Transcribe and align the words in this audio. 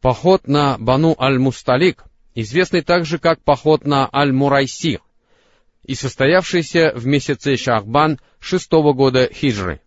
Поход 0.00 0.46
на 0.46 0.78
Бану 0.78 1.16
Аль-Мусталик, 1.18 2.04
известный 2.34 2.82
также 2.82 3.18
как 3.18 3.42
поход 3.42 3.84
на 3.84 4.08
Аль-Мурайси, 4.12 5.00
и 5.84 5.94
состоявшийся 5.94 6.92
в 6.94 7.06
месяце 7.06 7.56
Шахбан 7.56 8.20
шестого 8.38 8.92
года 8.92 9.28
хиджры. 9.32 9.80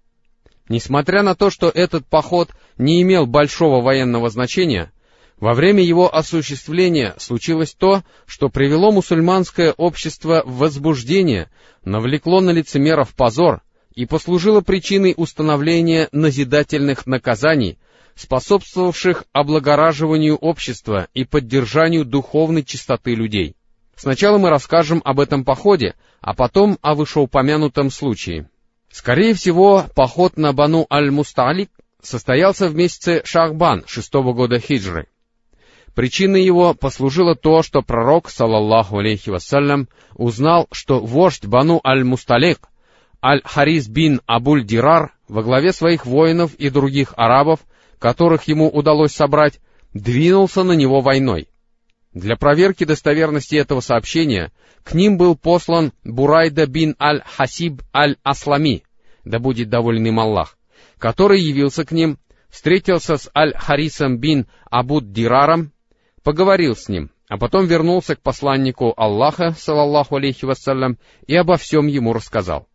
Несмотря 0.67 1.23
на 1.23 1.35
то, 1.35 1.49
что 1.49 1.69
этот 1.69 2.05
поход 2.05 2.49
не 2.77 3.01
имел 3.01 3.25
большого 3.25 3.81
военного 3.81 4.29
значения, 4.29 4.91
во 5.39 5.53
время 5.53 5.83
его 5.83 6.13
осуществления 6.13 7.15
случилось 7.17 7.73
то, 7.73 8.03
что 8.25 8.49
привело 8.49 8.91
мусульманское 8.91 9.71
общество 9.71 10.43
в 10.45 10.57
возбуждение, 10.57 11.49
навлекло 11.83 12.41
на 12.41 12.51
лицемеров 12.51 13.13
позор 13.15 13.61
и 13.95 14.05
послужило 14.05 14.61
причиной 14.61 15.13
установления 15.17 16.09
назидательных 16.11 17.05
наказаний, 17.07 17.79
способствовавших 18.15 19.25
облагораживанию 19.31 20.35
общества 20.35 21.07
и 21.13 21.23
поддержанию 21.23 22.05
духовной 22.05 22.63
чистоты 22.63 23.15
людей. 23.15 23.55
Сначала 23.95 24.37
мы 24.37 24.49
расскажем 24.49 25.01
об 25.05 25.19
этом 25.19 25.43
походе, 25.43 25.95
а 26.21 26.33
потом 26.33 26.77
о 26.81 26.95
вышеупомянутом 26.95 27.91
случае. 27.91 28.49
Скорее 28.89 29.33
всего, 29.33 29.85
поход 29.95 30.37
на 30.37 30.53
Бану 30.53 30.85
Аль-Мусталик 30.91 31.69
состоялся 32.01 32.67
в 32.67 32.75
месяце 32.75 33.21
Шахбан 33.25 33.83
шестого 33.87 34.33
года 34.33 34.59
хиджры. 34.59 35.07
Причиной 35.93 36.43
его 36.43 36.73
послужило 36.73 37.35
то, 37.35 37.63
что 37.63 37.81
пророк, 37.81 38.29
саллаллаху 38.29 38.99
алейхи 38.99 39.29
вассалям, 39.29 39.89
узнал, 40.15 40.67
что 40.71 40.99
вождь 40.99 41.45
Бану 41.45 41.81
Аль-Мусталик, 41.85 42.69
Аль-Харис 43.23 43.87
бин 43.87 44.21
Абуль-Дирар, 44.25 45.13
во 45.27 45.43
главе 45.43 45.73
своих 45.73 46.05
воинов 46.05 46.53
и 46.55 46.69
других 46.69 47.13
арабов, 47.17 47.59
которых 48.01 48.45
ему 48.45 48.67
удалось 48.67 49.11
собрать, 49.11 49.59
двинулся 49.93 50.63
на 50.63 50.71
него 50.71 51.01
войной. 51.01 51.47
Для 52.13 52.35
проверки 52.35 52.83
достоверности 52.83 53.55
этого 53.55 53.79
сообщения 53.79 54.51
к 54.83 54.95
ним 54.95 55.17
был 55.17 55.35
послан 55.35 55.93
Бурайда 56.03 56.65
бин 56.65 56.95
Аль-Хасиб 56.99 57.83
Аль-Аслами, 57.95 58.83
да 59.23 59.37
будет 59.37 59.69
доволен 59.69 60.07
им 60.07 60.19
Аллах, 60.19 60.57
который 60.97 61.41
явился 61.41 61.85
к 61.85 61.91
ним, 61.91 62.17
встретился 62.49 63.17
с 63.17 63.29
Аль-Харисом 63.37 64.17
бин 64.17 64.47
Абуд-Дираром, 64.71 65.71
поговорил 66.23 66.75
с 66.75 66.89
ним, 66.89 67.11
а 67.29 67.37
потом 67.37 67.67
вернулся 67.67 68.15
к 68.15 68.21
посланнику 68.21 68.95
Аллаха, 68.97 69.51
салаллаху 69.51 70.15
алейхи 70.15 70.45
вассалям, 70.45 70.97
и 71.27 71.35
обо 71.35 71.55
всем 71.57 71.85
ему 71.85 72.13
рассказал. 72.13 72.67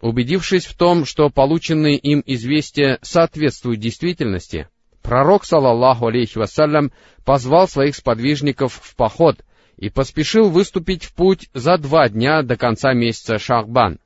Убедившись 0.00 0.66
в 0.66 0.76
том, 0.76 1.04
что 1.04 1.28
полученные 1.28 1.96
им 1.96 2.22
известия 2.24 2.98
соответствуют 3.02 3.80
действительности, 3.80 4.68
пророк, 5.02 5.44
салаллаху 5.44 6.06
алейхи 6.06 6.38
вассалям, 6.38 6.92
позвал 7.24 7.66
своих 7.66 7.96
сподвижников 7.96 8.74
в 8.74 8.94
поход 8.94 9.44
и 9.76 9.90
поспешил 9.90 10.50
выступить 10.50 11.04
в 11.04 11.14
путь 11.14 11.48
за 11.52 11.78
два 11.78 12.08
дня 12.08 12.42
до 12.42 12.56
конца 12.56 12.92
месяца 12.92 13.38
Шахбан. 13.38 13.98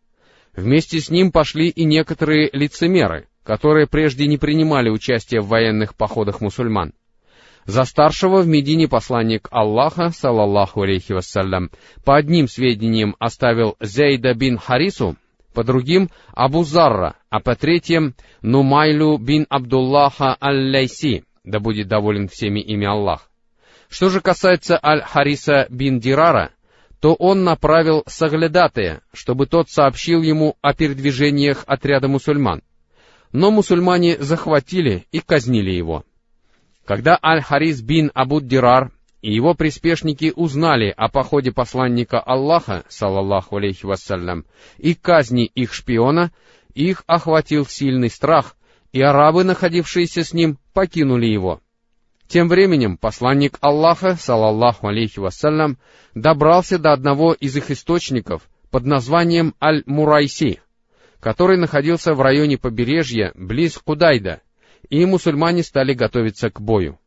Вместе 0.55 0.99
с 0.99 1.11
ним 1.11 1.31
пошли 1.31 1.69
и 1.69 1.85
некоторые 1.85 2.49
лицемеры, 2.53 3.29
которые 3.43 3.87
прежде 3.87 4.27
не 4.27 4.39
принимали 4.39 4.89
участие 4.89 5.41
в 5.41 5.49
военных 5.49 5.95
походах 5.95 6.41
мусульман. 6.41 6.95
За 7.65 7.85
старшего 7.85 8.41
в 8.41 8.47
Медине 8.47 8.89
посланник 8.89 9.49
Аллаха, 9.51 10.11
салаллаху 10.11 10.83
алейхи 10.83 11.13
вассалям, 11.13 11.71
по 12.05 12.17
одним 12.17 12.49
сведениям 12.49 13.15
оставил 13.19 13.77
Зейда 13.81 14.35
бин 14.35 14.59
Харису, 14.59 15.17
по 15.53 15.65
другим— 15.65 16.11
Абу 16.35 16.65
Зарра, 16.65 17.17
а 17.31 17.41
по 17.41 17.55
третьим— 17.55 18.15
Нумайлю 18.43 19.19
бин 19.19 19.47
Абдуллаха 19.49 20.37
аль-Лейси, 20.41 21.25
да 21.45 21.61
будет 21.61 21.89
доволен 21.89 22.29
всеми 22.29 22.61
ими 22.61 22.87
Аллах. 22.87 23.31
Что 23.89 24.09
же 24.09 24.21
касается 24.21 24.79
Аль-Хариса 24.83 25.67
бин 25.69 26.01
Дирара, 26.01 26.53
то 27.01 27.15
он 27.15 27.45
направил 27.45 28.05
Саглядатая, 28.07 29.03
чтобы 29.13 29.47
тот 29.47 29.69
сообщил 29.69 30.23
ему 30.23 30.57
о 30.63 30.73
передвижениях 30.73 31.65
отряда 31.67 32.09
мусульман. 32.09 32.63
Но 33.33 33.51
мусульмане 33.51 34.17
захватили 34.19 35.07
и 35.11 35.21
казнили 35.21 35.71
его. 35.71 36.05
Когда 36.85 37.19
Аль-Харис 37.23 37.83
бин 37.83 38.11
Абуд-Дирар 38.15 38.93
и 39.23 39.33
его 39.33 39.55
приспешники 39.55 40.33
узнали 40.35 40.93
о 40.95 41.09
походе 41.09 41.53
посланника 41.53 42.21
Аллаха, 42.21 42.85
салаллаху 42.89 43.57
алейхи 43.57 43.87
вассалям, 43.87 44.45
и 44.79 44.95
казни 44.95 45.47
их 45.47 45.73
шпиона, 45.73 46.33
их 46.75 47.05
охватил 47.07 47.65
сильный 47.65 48.11
страх, 48.11 48.57
и 48.93 49.01
арабы, 49.01 49.45
находившиеся 49.45 50.25
с 50.25 50.35
ним, 50.35 50.59
покинули 50.75 51.27
его. 51.27 51.61
Тем 52.27 52.49
временем 52.49 52.97
посланник 52.97 53.59
Аллаха, 53.61 54.17
салаллаху 54.17 54.89
алейхи 54.89 55.21
вассалям, 55.21 55.79
добрался 56.15 56.79
до 56.79 56.93
одного 56.93 57.33
из 57.33 57.57
их 57.57 57.71
источников 57.71 58.49
под 58.71 58.87
названием 58.87 59.55
Аль-Мурайси, 59.63 60.61
который 61.21 61.59
находился 61.59 62.15
в 62.15 62.21
районе 62.21 62.59
побережья 62.59 63.33
близ 63.37 63.79
Кудайда, 63.79 64.41
и 64.89 65.05
мусульмане 65.07 65.63
стали 65.63 65.93
готовиться 65.93 66.51
к 66.51 66.61
бою. 66.61 66.99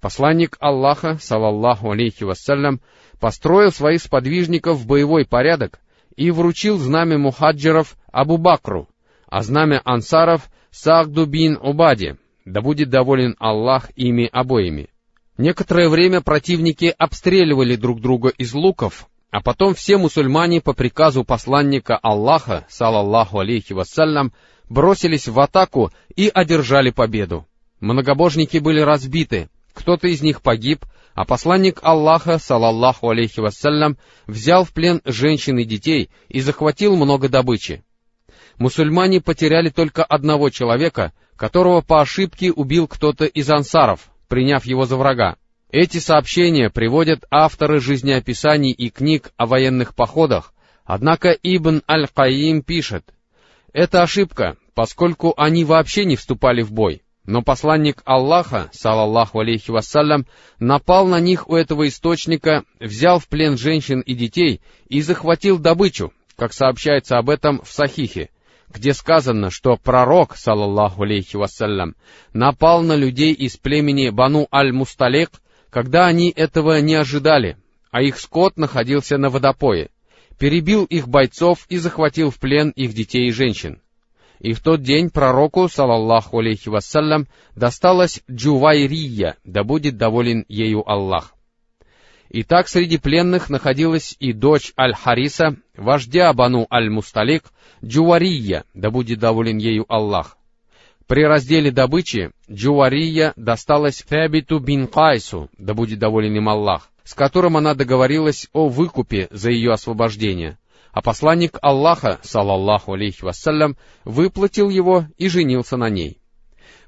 Посланник 0.00 0.56
Аллаха, 0.60 1.18
салаллаху 1.20 1.90
алейхи 1.90 2.24
вассалям, 2.24 2.80
построил 3.18 3.70
своих 3.70 4.00
сподвижников 4.00 4.78
в 4.78 4.86
боевой 4.86 5.26
порядок 5.26 5.80
и 6.16 6.30
вручил 6.30 6.78
знамя 6.78 7.18
мухаджиров 7.18 7.96
Абу 8.10 8.38
Бакру, 8.38 8.88
а 9.26 9.42
знамя 9.42 9.82
ансаров 9.84 10.48
Сагду 10.70 11.26
бин 11.26 11.58
Убаде, 11.60 12.16
да 12.44 12.62
будет 12.62 12.88
доволен 12.88 13.36
Аллах 13.38 13.90
ими 13.96 14.28
обоими. 14.32 14.88
Некоторое 15.36 15.88
время 15.88 16.20
противники 16.20 16.94
обстреливали 16.96 17.76
друг 17.76 18.00
друга 18.00 18.28
из 18.28 18.54
луков, 18.54 19.06
а 19.30 19.42
потом 19.42 19.74
все 19.74 19.98
мусульмане 19.98 20.60
по 20.60 20.72
приказу 20.72 21.24
посланника 21.24 21.96
Аллаха, 21.96 22.66
салаллаху 22.68 23.38
алейхи 23.38 23.72
вассалям, 23.72 24.32
бросились 24.68 25.28
в 25.28 25.38
атаку 25.40 25.90
и 26.14 26.30
одержали 26.32 26.90
победу. 26.90 27.46
Многобожники 27.80 28.58
были 28.58 28.80
разбиты, 28.80 29.48
кто-то 29.80 30.08
из 30.08 30.20
них 30.20 30.42
погиб, 30.42 30.84
а 31.14 31.24
посланник 31.24 31.80
Аллаха, 31.82 32.38
салаллаху 32.38 33.08
алейхи 33.08 33.40
вассалям, 33.40 33.96
взял 34.26 34.64
в 34.64 34.72
плен 34.72 35.00
женщин 35.06 35.58
и 35.58 35.64
детей 35.64 36.10
и 36.28 36.40
захватил 36.40 36.96
много 36.96 37.30
добычи. 37.30 37.82
Мусульмане 38.58 39.22
потеряли 39.22 39.70
только 39.70 40.04
одного 40.04 40.50
человека, 40.50 41.12
которого 41.34 41.80
по 41.80 42.02
ошибке 42.02 42.52
убил 42.52 42.86
кто-то 42.86 43.24
из 43.24 43.48
ансаров, 43.50 44.10
приняв 44.28 44.66
его 44.66 44.84
за 44.84 44.98
врага. 44.98 45.36
Эти 45.70 45.96
сообщения 45.96 46.68
приводят 46.68 47.24
авторы 47.30 47.80
жизнеописаний 47.80 48.72
и 48.72 48.90
книг 48.90 49.32
о 49.38 49.46
военных 49.46 49.94
походах, 49.94 50.52
однако 50.84 51.30
Ибн 51.30 51.82
Аль-Каим 51.88 52.62
пишет, 52.62 53.14
«Это 53.72 54.02
ошибка, 54.02 54.56
поскольку 54.74 55.32
они 55.38 55.64
вообще 55.64 56.04
не 56.04 56.16
вступали 56.16 56.60
в 56.60 56.70
бой. 56.70 57.02
Но 57.26 57.42
посланник 57.42 58.02
Аллаха, 58.04 58.70
салаллаху 58.72 59.40
алейхи 59.40 59.70
вассалям, 59.70 60.26
напал 60.58 61.06
на 61.06 61.20
них 61.20 61.48
у 61.48 61.54
этого 61.54 61.86
источника, 61.86 62.64
взял 62.80 63.18
в 63.18 63.28
плен 63.28 63.58
женщин 63.58 64.00
и 64.00 64.14
детей 64.14 64.60
и 64.88 65.02
захватил 65.02 65.58
добычу, 65.58 66.12
как 66.36 66.52
сообщается 66.52 67.18
об 67.18 67.28
этом 67.28 67.60
в 67.62 67.70
Сахихе, 67.70 68.30
где 68.72 68.94
сказано, 68.94 69.50
что 69.50 69.76
пророк, 69.76 70.36
салаллаху 70.36 71.02
алейхи 71.02 71.36
вассалям, 71.36 71.94
напал 72.32 72.82
на 72.82 72.96
людей 72.96 73.34
из 73.34 73.56
племени 73.56 74.08
Бану 74.08 74.48
Аль-Мусталек, 74.52 75.30
когда 75.68 76.06
они 76.06 76.32
этого 76.34 76.80
не 76.80 76.94
ожидали, 76.94 77.58
а 77.90 78.02
их 78.02 78.18
скот 78.18 78.56
находился 78.56 79.18
на 79.18 79.28
водопое, 79.28 79.90
перебил 80.38 80.84
их 80.84 81.06
бойцов 81.06 81.66
и 81.68 81.76
захватил 81.76 82.30
в 82.30 82.38
плен 82.38 82.70
их 82.70 82.94
детей 82.94 83.28
и 83.28 83.32
женщин. 83.32 83.82
И 84.40 84.54
в 84.54 84.60
тот 84.60 84.82
день 84.82 85.10
пророку, 85.10 85.68
салаллаху 85.68 86.38
алейхи 86.38 86.70
вассалям, 86.70 87.28
досталась 87.54 88.22
Джувайрия, 88.30 89.36
да 89.44 89.64
будет 89.64 89.98
доволен 89.98 90.46
ею 90.48 90.90
Аллах. 90.90 91.34
Итак, 92.30 92.68
среди 92.68 92.96
пленных 92.96 93.50
находилась 93.50 94.16
и 94.18 94.32
дочь 94.32 94.72
Аль-Хариса, 94.78 95.56
вождя 95.76 96.32
Бану 96.32 96.66
Аль-Мусталик, 96.72 97.44
Джувария, 97.84 98.64
да 98.72 98.90
будет 98.90 99.18
доволен 99.18 99.58
ею 99.58 99.84
Аллах. 99.92 100.38
При 101.06 101.24
разделе 101.24 101.70
добычи 101.70 102.30
Джувария 102.50 103.34
досталась 103.36 104.04
Фабиту 104.04 104.58
бин 104.58 104.86
Кайсу, 104.86 105.50
да 105.58 105.74
будет 105.74 105.98
доволен 105.98 106.34
им 106.36 106.48
Аллах, 106.48 106.88
с 107.04 107.14
которым 107.14 107.56
она 107.56 107.74
договорилась 107.74 108.48
о 108.52 108.68
выкупе 108.68 109.28
за 109.30 109.50
ее 109.50 109.72
освобождение— 109.72 110.56
а 110.92 111.02
посланник 111.02 111.58
Аллаха, 111.62 112.18
салаллаху 112.22 112.94
алейхи 112.94 113.24
вассалям, 113.24 113.76
выплатил 114.04 114.68
его 114.68 115.06
и 115.16 115.28
женился 115.28 115.76
на 115.76 115.88
ней. 115.88 116.20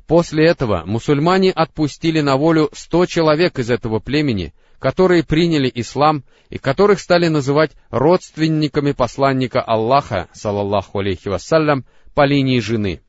После 0.07 0.47
этого 0.47 0.83
мусульмане 0.85 1.53
отпустили 1.53 2.21
на 2.21 2.37
волю 2.37 2.69
сто 2.73 3.07
человек 3.07 3.59
из 3.59 3.71
этого 3.71 4.01
племени, 4.01 4.53
которые 4.79 5.23
приняли 5.23 5.71
ислам 5.73 6.25
и 6.51 6.59
которых 6.59 7.01
стали 7.01 7.29
называть 7.29 7.71
родственниками 7.91 8.93
посланника 8.93 9.63
Аллаха, 9.63 10.29
салаллаху 10.33 10.99
алейхи 10.99 11.29
вассалям, 11.29 11.85
по 12.15 12.27
линии 12.27 12.59
жены. 12.59 13.01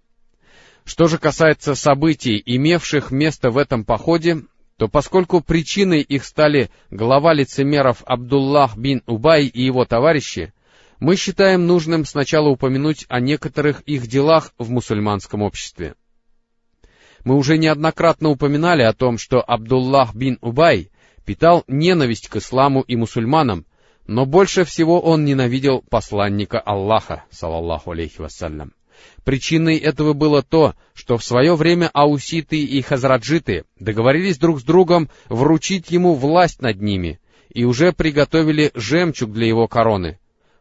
Что 0.86 1.08
же 1.08 1.18
касается 1.18 1.76
событий, 1.76 2.42
имевших 2.46 3.12
место 3.12 3.50
в 3.50 3.58
этом 3.58 3.86
походе, 3.86 4.44
то 4.78 4.88
поскольку 4.88 5.42
причиной 5.42 6.02
их 6.02 6.26
стали 6.26 6.70
глава 6.90 7.34
лицемеров 7.34 8.04
Абдуллах 8.06 8.78
бин 8.78 9.02
Убай 9.08 9.46
и 9.46 9.64
его 9.64 9.86
товарищи, 9.86 10.54
мы 11.04 11.18
считаем 11.18 11.68
нужным 11.68 12.06
сначала 12.06 12.48
упомянуть 12.48 13.06
о 13.10 13.20
некоторых 13.20 13.82
их 13.82 14.08
делах 14.08 14.54
в 14.58 14.70
мусульманском 14.70 15.42
обществе. 15.42 15.96
Мы 17.26 17.36
уже 17.36 17.58
неоднократно 17.58 18.30
упоминали 18.30 18.84
о 18.84 18.94
том, 18.94 19.18
что 19.18 19.42
Абдуллах 19.42 20.16
бин 20.16 20.38
Убай 20.40 20.92
питал 21.26 21.66
ненависть 21.68 22.30
к 22.30 22.38
исламу 22.38 22.84
и 22.88 22.96
мусульманам, 22.96 23.66
но 24.08 24.26
больше 24.26 24.64
всего 24.64 25.02
он 25.02 25.26
ненавидел 25.26 25.84
посланника 25.90 26.62
Аллаха, 26.62 27.26
салаллаху 27.32 27.92
алейхи 27.92 28.22
вассалям. 28.22 28.72
Причиной 29.26 29.80
этого 29.80 30.14
было 30.14 30.42
то, 30.42 30.74
что 30.94 31.18
в 31.18 31.26
свое 31.26 31.58
время 31.58 31.90
ауситы 31.94 32.64
и 32.64 32.82
хазраджиты 32.82 33.66
договорились 33.78 34.38
друг 34.38 34.62
с 34.62 34.64
другом 34.64 35.10
вручить 35.28 35.92
ему 35.92 36.14
власть 36.14 36.62
над 36.62 36.82
ними 36.82 37.20
и 37.50 37.66
уже 37.66 37.92
приготовили 37.92 38.72
жемчуг 38.74 39.34
для 39.34 39.48
его 39.48 39.68
короны. 39.68 40.18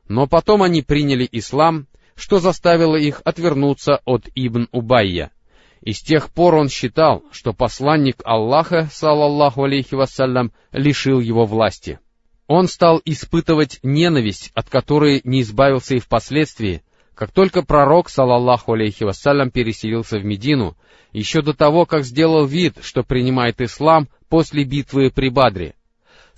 Но 0.09 0.27
потом 0.27 0.63
они 0.63 0.83
приняли 0.83 1.29
ислам, 1.31 1.87
что 2.15 2.39
заставило 2.39 2.97
их 2.97 3.23
отвернуться 3.25 4.01
от 4.05 4.29
Ибн 4.35 4.69
Убайя. 4.73 5.31
И 5.81 5.93
с 5.93 6.01
тех 6.01 6.31
пор 6.31 6.55
он 6.55 6.69
считал, 6.69 7.25
что 7.33 7.53
посланник 7.53 8.23
Аллаха, 8.25 8.89
салаллаху 8.93 9.65
алейхи 9.65 9.95
вассалям, 9.95 10.53
лишил 10.71 11.19
его 11.19 11.45
власти. 11.45 11.99
Он 12.47 12.69
стал 12.69 13.01
испытывать 13.05 13.81
ненависть, 13.83 14.53
от 14.55 14.69
которой 14.69 15.21
не 15.25 15.41
избавился 15.41 15.97
и 15.97 16.01
впоследствии, 16.01 16.83
как 17.15 17.33
только 17.33 17.63
пророк, 17.63 18.09
салаллаху 18.09 18.73
алейхи 18.73 19.05
вассалям, 19.05 19.51
переселился 19.51 20.19
в 20.19 20.25
Медину, 20.25 20.77
еще 21.13 21.43
до 21.43 21.53
того, 21.53 21.85
как 21.85 22.05
сделал 22.05 22.47
вид, 22.47 22.79
что 22.83 23.03
принимает 23.03 23.61
ислам 23.61 24.09
после 24.29 24.65
битвы 24.65 25.11
при 25.11 25.29
Бадре. 25.29 25.75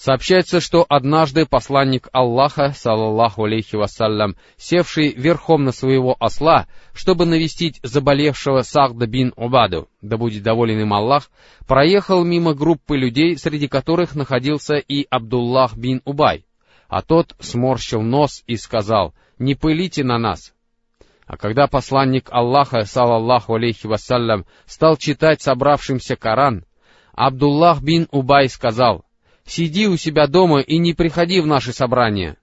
Сообщается, 0.05 0.61
что 0.61 0.85
однажды 0.87 1.47
посланник 1.47 2.11
Аллаха, 2.13 2.75
салаллаху 2.77 3.45
алейхи 3.45 3.77
вассалям, 3.77 4.37
севший 4.59 5.15
верхом 5.15 5.65
на 5.65 5.73
своего 5.73 6.15
осла, 6.21 6.67
чтобы 6.93 7.25
навестить 7.25 7.81
заболевшего 7.83 8.61
Сахда 8.61 9.07
бин 9.07 9.33
Убаду, 9.35 9.89
да 10.03 10.19
будет 10.19 10.43
доволен 10.43 10.79
им 10.79 10.93
Аллах, 10.93 11.31
проехал 11.67 12.23
мимо 12.23 12.53
группы 12.53 12.99
людей, 12.99 13.39
среди 13.39 13.67
которых 13.67 14.15
находился 14.15 14.75
и 14.75 15.07
Абдуллах 15.09 15.75
бин 15.75 16.03
Убай. 16.05 16.45
А 16.87 17.01
тот 17.01 17.35
сморщил 17.41 18.03
нос 18.03 18.43
и 18.47 18.57
сказал, 18.57 19.15
«Не 19.39 19.55
пылите 19.55 20.05
на 20.05 20.19
нас, 20.19 20.53
а 21.27 21.39
когда 21.39 21.67
посланник 21.67 22.29
Аллаха, 22.31 22.85
салаллаху 22.85 23.55
алейхи 23.55 23.87
вассалям, 23.87 24.45
стал 24.67 24.99
читать 24.99 25.41
собравшимся 25.41 26.15
Коран, 26.15 26.67
Абдуллах 27.15 27.81
бин 27.81 28.07
Убай 28.11 28.51
сказал, 28.51 29.07
«Сиди 29.47 29.87
у 29.87 29.97
себя 29.97 30.27
дома 30.27 30.61
и 30.61 30.79
не 30.79 30.95
приходи 30.95 31.41
в 31.41 31.47
наши 31.47 31.73
собрания». 31.73 32.37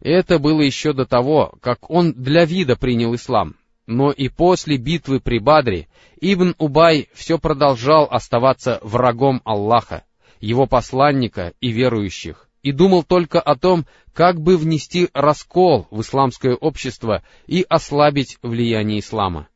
Это 0.00 0.38
было 0.38 0.60
еще 0.60 0.92
до 0.92 1.06
того, 1.06 1.54
как 1.60 1.90
он 1.90 2.12
для 2.12 2.44
вида 2.44 2.76
принял 2.76 3.14
ислам. 3.14 3.56
Но 3.86 4.10
и 4.10 4.28
после 4.28 4.76
битвы 4.76 5.20
при 5.20 5.38
Бадре 5.38 5.88
Ибн 6.20 6.54
Убай 6.58 7.08
все 7.12 7.38
продолжал 7.38 8.08
оставаться 8.10 8.80
врагом 8.82 9.40
Аллаха, 9.44 10.04
его 10.40 10.66
посланника 10.66 11.54
и 11.60 11.70
верующих 11.70 12.48
и 12.64 12.72
думал 12.72 13.04
только 13.04 13.40
о 13.40 13.56
том, 13.56 13.86
как 14.14 14.40
бы 14.40 14.56
внести 14.56 15.10
раскол 15.12 15.86
в 15.90 16.00
исламское 16.00 16.54
общество 16.54 17.22
и 17.46 17.64
ослабить 17.68 18.38
влияние 18.42 19.00
ислама. 19.00 19.48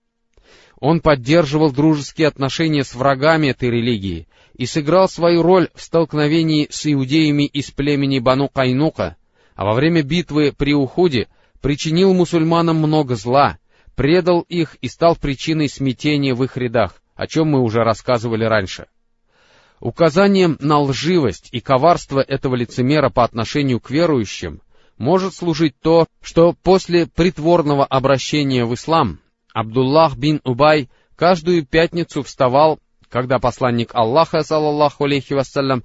Он 0.80 1.00
поддерживал 1.00 1.72
дружеские 1.72 2.28
отношения 2.28 2.84
с 2.84 2.94
врагами 2.94 3.48
этой 3.48 3.70
религии 3.70 4.28
и 4.56 4.66
сыграл 4.66 5.08
свою 5.08 5.42
роль 5.42 5.68
в 5.74 5.82
столкновении 5.82 6.68
с 6.70 6.90
иудеями 6.90 7.44
из 7.44 7.70
племени 7.70 8.20
Бану 8.20 8.48
Кайнука, 8.48 9.16
а 9.54 9.64
во 9.64 9.74
время 9.74 10.02
битвы 10.02 10.52
при 10.56 10.74
Ухуде 10.74 11.28
причинил 11.60 12.14
мусульманам 12.14 12.76
много 12.76 13.16
зла, 13.16 13.58
предал 13.96 14.42
их 14.42 14.76
и 14.80 14.88
стал 14.88 15.16
причиной 15.16 15.68
смятения 15.68 16.34
в 16.34 16.44
их 16.44 16.56
рядах, 16.56 17.02
о 17.16 17.26
чем 17.26 17.48
мы 17.48 17.60
уже 17.60 17.82
рассказывали 17.82 18.44
раньше. 18.44 18.86
Указанием 19.80 20.56
на 20.60 20.78
лживость 20.80 21.48
и 21.50 21.60
коварство 21.60 22.20
этого 22.20 22.54
лицемера 22.54 23.10
по 23.10 23.24
отношению 23.24 23.80
к 23.80 23.90
верующим 23.90 24.60
может 24.96 25.34
служить 25.34 25.74
то, 25.80 26.06
что 26.20 26.54
после 26.62 27.06
притворного 27.06 27.84
обращения 27.84 28.64
в 28.64 28.74
ислам 28.74 29.20
Абдуллах 29.52 30.16
бин 30.16 30.40
Убай 30.44 30.88
каждую 31.16 31.66
пятницу 31.66 32.22
вставал, 32.22 32.78
когда 33.08 33.38
посланник 33.38 33.94
Аллаха, 33.94 34.42
саллаллаху 34.42 35.04
алейхи 35.04 35.32
вассалям, 35.32 35.84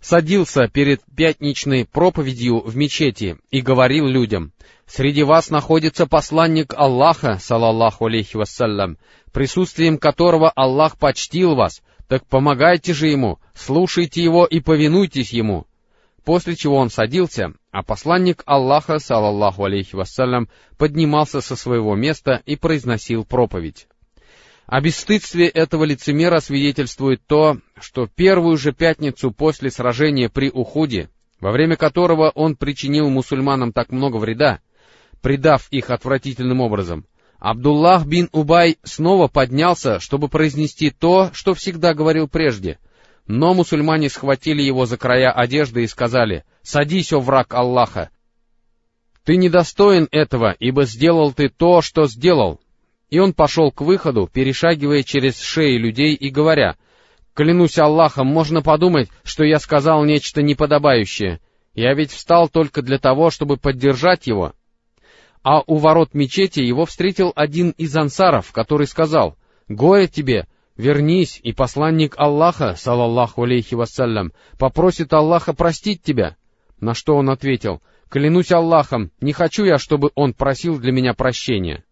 садился 0.00 0.68
перед 0.68 1.00
пятничной 1.16 1.84
проповедью 1.84 2.60
в 2.60 2.76
мечети 2.76 3.38
и 3.50 3.60
говорил 3.60 4.06
людям, 4.06 4.52
«Среди 4.86 5.22
вас 5.22 5.50
находится 5.50 6.06
посланник 6.06 6.74
Аллаха, 6.74 7.38
саллаллаху 7.38 8.06
алейхи 8.06 8.36
вассалям, 8.36 8.98
присутствием 9.32 9.98
которого 9.98 10.50
Аллах 10.50 10.98
почтил 10.98 11.54
вас, 11.54 11.82
так 12.08 12.26
помогайте 12.26 12.92
же 12.92 13.08
ему, 13.08 13.38
слушайте 13.54 14.22
его 14.22 14.44
и 14.44 14.60
повинуйтесь 14.60 15.32
ему. 15.32 15.66
После 16.24 16.56
чего 16.56 16.76
он 16.76 16.90
садился, 16.90 17.54
а 17.72 17.82
посланник 17.82 18.42
Аллаха, 18.44 18.98
салаллаху 18.98 19.64
алейхи 19.64 19.96
вассалям, 19.96 20.48
поднимался 20.76 21.40
со 21.40 21.56
своего 21.56 21.96
места 21.96 22.42
и 22.44 22.54
произносил 22.54 23.24
проповедь. 23.24 23.88
О 24.66 24.80
бесстыдстве 24.80 25.48
этого 25.48 25.84
лицемера 25.84 26.40
свидетельствует 26.40 27.26
то, 27.26 27.58
что 27.80 28.06
первую 28.06 28.58
же 28.58 28.72
пятницу 28.72 29.32
после 29.32 29.70
сражения 29.70 30.28
при 30.28 30.50
Ухуде, 30.50 31.08
во 31.40 31.50
время 31.50 31.76
которого 31.76 32.30
он 32.34 32.56
причинил 32.56 33.08
мусульманам 33.08 33.72
так 33.72 33.90
много 33.90 34.18
вреда, 34.18 34.60
предав 35.22 35.66
их 35.70 35.90
отвратительным 35.90 36.60
образом, 36.60 37.06
Абдуллах 37.38 38.06
бин 38.06 38.28
Убай 38.32 38.76
снова 38.84 39.26
поднялся, 39.26 39.98
чтобы 39.98 40.28
произнести 40.28 40.90
то, 40.90 41.30
что 41.32 41.54
всегда 41.54 41.92
говорил 41.92 42.28
прежде. 42.28 42.78
Но 43.26 43.54
мусульмане 43.54 44.08
схватили 44.08 44.62
его 44.62 44.86
за 44.86 44.96
края 44.96 45.30
одежды 45.30 45.84
и 45.84 45.86
сказали, 45.86 46.44
«Садись, 46.62 47.12
о 47.12 47.20
враг 47.20 47.54
Аллаха! 47.54 48.10
Ты 49.24 49.36
недостоин 49.36 50.08
этого, 50.10 50.56
ибо 50.58 50.84
сделал 50.84 51.32
ты 51.32 51.48
то, 51.48 51.82
что 51.82 52.06
сделал». 52.06 52.60
И 53.10 53.18
он 53.18 53.34
пошел 53.34 53.70
к 53.70 53.82
выходу, 53.82 54.28
перешагивая 54.32 55.02
через 55.02 55.40
шеи 55.40 55.76
людей 55.76 56.14
и 56.14 56.30
говоря, 56.30 56.76
«Клянусь 57.34 57.78
Аллахом, 57.78 58.26
можно 58.26 58.62
подумать, 58.62 59.08
что 59.22 59.44
я 59.44 59.58
сказал 59.58 60.04
нечто 60.04 60.42
неподобающее. 60.42 61.40
Я 61.74 61.94
ведь 61.94 62.10
встал 62.10 62.48
только 62.48 62.82
для 62.82 62.98
того, 62.98 63.30
чтобы 63.30 63.56
поддержать 63.56 64.26
его, 64.26 64.54
а 65.42 65.62
у 65.66 65.76
ворот 65.76 66.14
мечети 66.14 66.60
его 66.60 66.86
встретил 66.86 67.32
один 67.34 67.70
из 67.70 67.96
ансаров, 67.96 68.52
который 68.52 68.86
сказал, 68.86 69.36
«Горе 69.68 70.06
тебе, 70.06 70.46
вернись, 70.76 71.40
и 71.42 71.52
посланник 71.52 72.14
Аллаха, 72.16 72.74
салаллаху 72.76 73.44
алейхи 73.44 73.74
вассалям, 73.74 74.32
попросит 74.58 75.12
Аллаха 75.12 75.52
простить 75.52 76.02
тебя». 76.02 76.36
На 76.80 76.94
что 76.94 77.16
он 77.16 77.30
ответил, 77.30 77.80
«Клянусь 78.08 78.50
Аллахом, 78.50 79.12
не 79.20 79.32
хочу 79.32 79.64
я, 79.64 79.78
чтобы 79.78 80.10
он 80.14 80.34
просил 80.34 80.78
для 80.78 80.92
меня 80.92 81.14
прощения». 81.14 81.84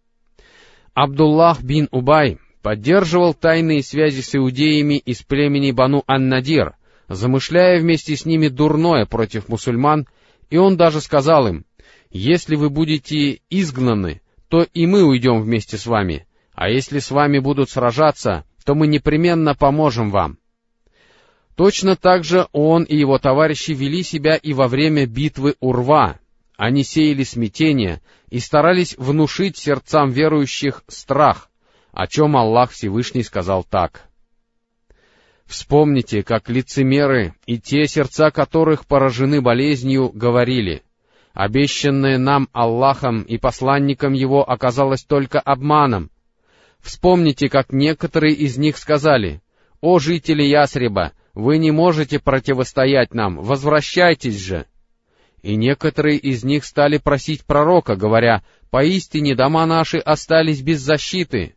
Абдуллах 0.94 1.62
бин 1.62 1.88
Убай 1.92 2.38
поддерживал 2.62 3.34
тайные 3.34 3.82
связи 3.82 4.20
с 4.20 4.34
иудеями 4.34 4.94
из 4.94 5.22
племени 5.22 5.70
Бану 5.70 6.02
Ан-Надир, 6.06 6.74
замышляя 7.08 7.80
вместе 7.80 8.16
с 8.16 8.26
ними 8.26 8.48
дурное 8.48 9.06
против 9.06 9.48
мусульман, 9.48 10.06
и 10.50 10.56
он 10.58 10.76
даже 10.76 11.00
сказал 11.00 11.46
им, 11.46 11.64
если 12.10 12.56
вы 12.56 12.70
будете 12.70 13.40
изгнаны, 13.50 14.20
то 14.48 14.66
и 14.74 14.86
мы 14.86 15.04
уйдем 15.04 15.40
вместе 15.40 15.78
с 15.78 15.86
вами, 15.86 16.26
а 16.52 16.68
если 16.68 16.98
с 16.98 17.10
вами 17.10 17.38
будут 17.38 17.70
сражаться, 17.70 18.44
то 18.64 18.74
мы 18.74 18.86
непременно 18.86 19.54
поможем 19.54 20.10
вам. 20.10 20.38
Точно 21.56 21.96
так 21.96 22.24
же 22.24 22.46
он 22.52 22.84
и 22.84 22.96
его 22.96 23.18
товарищи 23.18 23.72
вели 23.72 24.02
себя 24.02 24.36
и 24.36 24.52
во 24.52 24.68
время 24.68 25.06
битвы 25.06 25.56
Урва. 25.60 26.18
Они 26.56 26.84
сеяли 26.84 27.24
смятение 27.24 28.00
и 28.28 28.38
старались 28.38 28.96
внушить 28.96 29.56
сердцам 29.56 30.10
верующих 30.10 30.84
страх, 30.88 31.50
о 31.92 32.06
чем 32.06 32.36
Аллах 32.36 32.70
Всевышний 32.70 33.22
сказал 33.22 33.64
так. 33.64 34.08
Вспомните, 35.46 36.22
как 36.22 36.48
лицемеры 36.48 37.34
и 37.46 37.58
те 37.58 37.86
сердца 37.86 38.30
которых 38.30 38.86
поражены 38.86 39.40
болезнью 39.40 40.10
говорили— 40.10 40.82
Обещанное 41.32 42.18
нам 42.18 42.48
Аллахом 42.52 43.22
и 43.22 43.38
посланником 43.38 44.12
его 44.12 44.48
оказалось 44.48 45.04
только 45.04 45.38
обманом. 45.38 46.10
Вспомните, 46.82 47.48
как 47.48 47.72
некоторые 47.72 48.34
из 48.34 48.56
них 48.56 48.78
сказали, 48.78 49.42
«О 49.80 49.98
жители 49.98 50.42
Ясреба, 50.42 51.12
вы 51.34 51.58
не 51.58 51.70
можете 51.70 52.18
противостоять 52.18 53.14
нам, 53.14 53.36
возвращайтесь 53.36 54.38
же!» 54.38 54.66
И 55.42 55.56
некоторые 55.56 56.18
из 56.18 56.44
них 56.44 56.64
стали 56.64 56.98
просить 56.98 57.44
пророка, 57.44 57.96
говоря, 57.96 58.42
«Поистине 58.70 59.34
дома 59.34 59.66
наши 59.66 59.98
остались 59.98 60.60
без 60.60 60.80
защиты». 60.80 61.54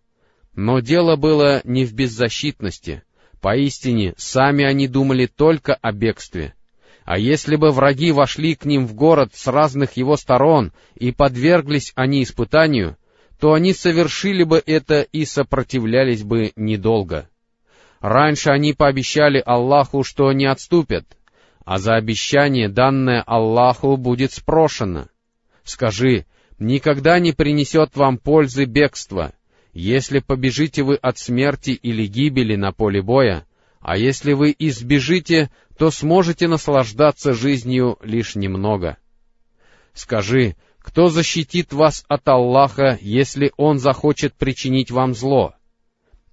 Но 0.56 0.80
дело 0.80 1.16
было 1.16 1.62
не 1.64 1.84
в 1.84 1.94
беззащитности. 1.94 3.04
Поистине, 3.42 4.14
сами 4.18 4.64
они 4.64 4.88
думали 4.88 5.26
только 5.26 5.74
о 5.74 5.92
бегстве. 5.92 6.54
А 7.04 7.18
если 7.18 7.56
бы 7.56 7.72
враги 7.72 8.12
вошли 8.12 8.56
к 8.56 8.64
ним 8.64 8.88
в 8.88 8.94
город 8.94 9.32
с 9.34 9.48
разных 9.48 9.98
его 9.98 10.16
сторон, 10.16 10.72
и 10.96 11.12
подверглись 11.12 11.92
они 11.96 12.24
испытанию, 12.24 12.98
то 13.40 13.54
они 13.54 13.74
совершили 13.74 14.44
бы 14.44 14.62
это 14.66 15.02
и 15.02 15.26
сопротивлялись 15.26 16.24
бы 16.24 16.54
недолго. 16.56 17.30
Раньше 18.00 18.50
они 18.50 18.74
пообещали 18.74 19.42
Аллаху, 19.46 20.04
что 20.04 20.32
не 20.34 20.46
отступят, 20.46 21.06
а 21.66 21.78
за 21.78 21.96
обещание, 21.96 22.70
данное 22.70 23.22
Аллаху, 23.22 23.96
будет 23.98 24.34
спрошено. 24.34 25.08
Скажи, 25.64 26.26
никогда 26.60 27.20
не 27.20 27.32
принесет 27.32 27.96
вам 27.96 28.18
пользы 28.18 28.66
бегство, 28.66 29.34
если 29.72 30.20
побежите 30.20 30.84
вы 30.84 30.96
от 30.96 31.18
смерти 31.18 31.72
или 31.72 32.06
гибели 32.06 32.56
на 32.56 32.72
поле 32.72 33.02
боя, 33.02 33.46
а 33.80 33.98
если 33.98 34.34
вы 34.34 34.56
избежите, 34.58 35.52
то 35.78 35.90
сможете 35.90 36.48
наслаждаться 36.48 37.34
жизнью 37.34 37.98
лишь 38.04 38.36
немного. 38.36 38.98
Скажи, 39.94 40.56
кто 40.84 41.08
защитит 41.08 41.74
вас 41.74 42.06
от 42.08 42.28
Аллаха, 42.28 43.00
если 43.02 43.52
Он 43.58 43.80
захочет 43.80 44.34
причинить 44.34 44.92
вам 44.92 45.16
зло? 45.16 45.56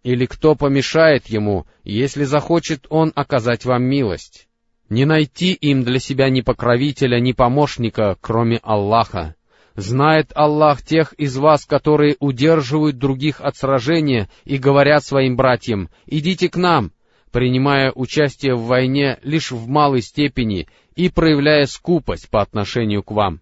Или 0.02 0.26
кто 0.26 0.54
помешает 0.56 1.28
Ему, 1.28 1.66
если 1.84 2.24
захочет 2.24 2.86
Он 2.90 3.12
оказать 3.14 3.64
вам 3.64 3.84
милость? 3.84 4.48
Не 4.88 5.04
найти 5.04 5.52
им 5.52 5.84
для 5.84 6.00
себя 6.00 6.28
ни 6.30 6.40
покровителя, 6.40 7.20
ни 7.20 7.32
помощника, 7.32 8.18
кроме 8.20 8.58
Аллаха. 8.58 9.36
Знает 9.76 10.32
Аллах 10.34 10.82
тех 10.82 11.12
из 11.12 11.36
вас, 11.36 11.64
которые 11.64 12.16
удерживают 12.18 12.98
других 12.98 13.40
от 13.40 13.56
сражения 13.56 14.28
и 14.44 14.58
говорят 14.58 15.04
своим 15.04 15.36
братьям, 15.36 15.90
«Идите 16.06 16.48
к 16.48 16.56
нам», 16.56 16.90
принимая 17.30 17.92
участие 17.92 18.56
в 18.56 18.64
войне 18.64 19.20
лишь 19.22 19.52
в 19.52 19.68
малой 19.68 20.02
степени 20.02 20.66
и 20.96 21.08
проявляя 21.08 21.66
скупость 21.66 22.28
по 22.28 22.42
отношению 22.42 23.04
к 23.04 23.12
вам. 23.12 23.40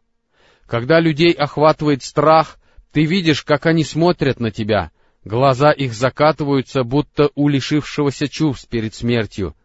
Когда 0.68 1.00
людей 1.00 1.32
охватывает 1.32 2.02
страх, 2.02 2.58
ты 2.92 3.04
видишь, 3.04 3.42
как 3.42 3.64
они 3.64 3.84
смотрят 3.84 4.38
на 4.38 4.50
тебя, 4.50 4.90
глаза 5.24 5.72
их 5.72 5.94
закатываются, 5.94 6.84
будто 6.84 7.30
у 7.34 7.48
лишившегося 7.48 8.28
чувств 8.28 8.68
перед 8.68 8.94
смертью. 8.94 9.56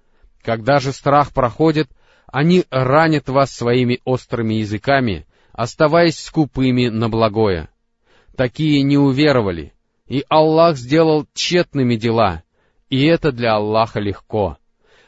Когда 0.42 0.80
же 0.80 0.94
страх 0.94 1.34
проходит, 1.34 1.90
они 2.28 2.64
ранят 2.70 3.28
вас 3.28 3.52
своими 3.52 4.00
острыми 4.06 4.56
языками, 4.56 5.28
оставаясь 5.52 6.18
скупыми 6.18 6.88
на 6.88 7.10
благое. 7.10 7.68
Такие 8.38 8.82
не 8.82 8.98
уверовали, 8.98 9.74
и 10.08 10.24
Аллах 10.30 10.78
сделал 10.78 11.28
тщетными 11.34 11.96
дела, 11.96 12.44
и 12.90 13.06
это 13.06 13.34
для 13.34 13.56
Аллаха 13.56 14.00
легко. 14.00 14.58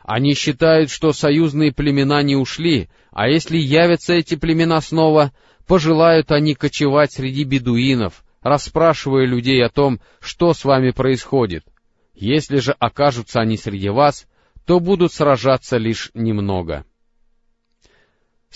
Они 0.04 0.36
считают, 0.36 0.92
что 0.92 1.14
союзные 1.14 1.72
племена 1.72 2.22
не 2.22 2.36
ушли, 2.36 2.90
а 3.12 3.28
если 3.28 3.58
явятся 3.58 4.14
эти 4.14 4.36
племена 4.36 4.80
снова, 4.82 5.32
пожелают 5.68 6.32
они 6.32 6.56
кочевать 6.56 7.14
среди 7.14 7.44
бедуинов, 7.44 8.24
расспрашивая 8.42 9.26
людей 9.26 9.64
о 9.64 9.70
том, 9.70 10.00
что 10.20 10.54
с 10.54 10.64
вами 10.66 10.92
происходит. 10.92 11.66
Если 12.14 12.58
же 12.58 12.76
окажутся 12.80 13.42
они 13.42 13.58
среди 13.58 13.90
вас, 13.90 14.28
то 14.66 14.80
будут 14.80 15.14
сражаться 15.14 15.78
лишь 15.78 16.12
немного 16.14 16.86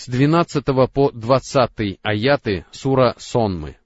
с 0.00 0.08
12 0.08 0.64
по 0.94 1.10
20 1.12 1.98
аяты 2.02 2.64
сура 2.70 3.14
Сонмы. 3.18 3.76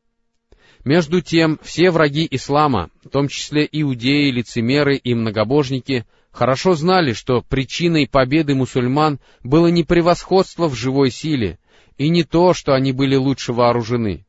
Между 0.84 1.20
тем, 1.20 1.58
все 1.60 1.90
враги 1.90 2.28
ислама, 2.30 2.90
в 3.02 3.08
том 3.08 3.26
числе 3.26 3.68
иудеи, 3.70 4.30
лицемеры 4.30 4.96
и 4.96 5.12
многобожники, 5.12 6.06
хорошо 6.30 6.74
знали, 6.74 7.14
что 7.14 7.42
причиной 7.42 8.06
победы 8.06 8.54
мусульман 8.54 9.18
было 9.42 9.66
не 9.68 9.82
превосходство 9.82 10.68
в 10.68 10.74
живой 10.74 11.10
силе, 11.10 11.58
и 11.98 12.08
не 12.08 12.24
то, 12.24 12.54
что 12.54 12.74
они 12.74 12.92
были 12.92 13.16
лучше 13.16 13.52
вооружены. 13.52 14.26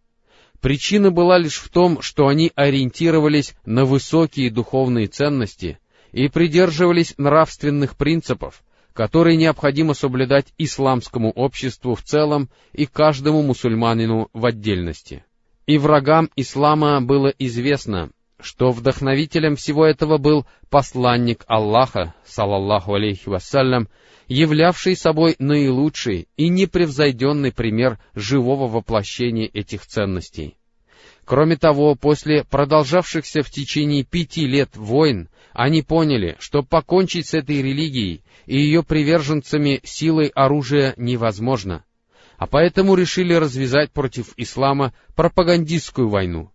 Причина 0.62 1.12
была 1.12 1.38
лишь 1.38 1.58
в 1.58 1.70
том, 1.70 2.02
что 2.02 2.28
они 2.28 2.52
ориентировались 2.56 3.56
на 3.66 3.86
высокие 3.86 4.50
духовные 4.50 5.08
ценности 5.08 5.80
и 6.12 6.28
придерживались 6.28 7.14
нравственных 7.18 7.96
принципов, 7.98 8.64
которые 8.94 9.38
необходимо 9.38 9.94
соблюдать 9.94 10.48
исламскому 10.58 11.32
обществу 11.32 11.96
в 11.96 12.02
целом 12.02 12.50
и 12.72 12.86
каждому 12.86 13.44
мусульманину 13.44 14.30
в 14.34 14.46
отдельности. 14.46 15.26
И 15.68 15.78
врагам 15.78 16.30
ислама 16.36 17.02
было 17.02 17.34
известно, 17.38 18.12
что 18.40 18.72
вдохновителем 18.72 19.56
всего 19.56 19.86
этого 19.86 20.18
был 20.18 20.46
посланник 20.70 21.44
Аллаха, 21.48 22.14
салаллаху 22.26 22.94
алейхи 22.96 23.30
вассалям, 23.30 23.88
являвший 24.28 24.96
собой 24.96 25.36
наилучший 25.40 26.28
и 26.36 26.50
непревзойденный 26.50 27.52
пример 27.52 28.00
живого 28.14 28.68
воплощения 28.68 29.48
этих 29.48 29.86
ценностей. 29.86 30.58
Кроме 31.26 31.58
того, 31.58 31.96
после 31.96 32.44
продолжавшихся 32.44 33.42
в 33.42 33.50
течение 33.50 34.04
пяти 34.04 34.46
лет 34.46 34.76
войн, 34.76 35.28
они 35.54 35.82
поняли, 35.82 36.36
что 36.40 36.62
покончить 36.62 37.28
с 37.28 37.34
этой 37.34 37.62
религией 37.64 38.22
и 38.46 38.58
ее 38.58 38.84
приверженцами 38.84 39.82
силой 39.84 40.28
оружия 40.28 40.94
невозможно, 40.98 41.84
а 42.38 42.46
поэтому 42.46 42.96
решили 42.96 43.34
развязать 43.34 43.92
против 43.92 44.34
ислама 44.38 44.94
пропагандистскую 45.16 46.10
войну, 46.10 46.52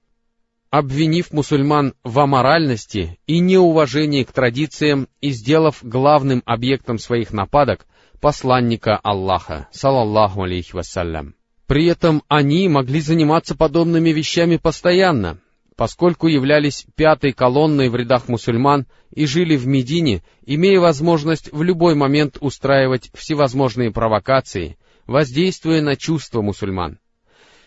обвинив 0.70 1.32
мусульман 1.32 1.94
в 2.04 2.18
аморальности 2.20 3.18
и 3.26 3.40
неуважении 3.40 4.22
к 4.22 4.32
традициям 4.32 5.08
и 5.20 5.30
сделав 5.30 5.78
главным 5.82 6.42
объектом 6.46 6.98
своих 6.98 7.32
нападок 7.32 7.86
посланника 8.20 8.96
Аллаха, 9.02 9.68
салаллаху 9.72 10.42
алейхи 10.42 10.74
вассалям. 10.74 11.34
При 11.66 11.86
этом 11.86 12.22
они 12.28 12.68
могли 12.68 13.00
заниматься 13.00 13.56
подобными 13.56 14.10
вещами 14.10 14.56
постоянно, 14.56 15.38
поскольку 15.76 16.26
являлись 16.26 16.86
пятой 16.94 17.32
колонной 17.32 17.88
в 17.88 17.96
рядах 17.96 18.28
мусульман 18.28 18.86
и 19.14 19.26
жили 19.26 19.56
в 19.56 19.66
Медине, 19.66 20.22
имея 20.44 20.80
возможность 20.80 21.52
в 21.52 21.62
любой 21.62 21.94
момент 21.94 22.38
устраивать 22.40 23.10
всевозможные 23.14 23.90
провокации, 23.90 24.78
воздействуя 25.06 25.80
на 25.80 25.96
чувства 25.96 26.42
мусульман. 26.42 26.98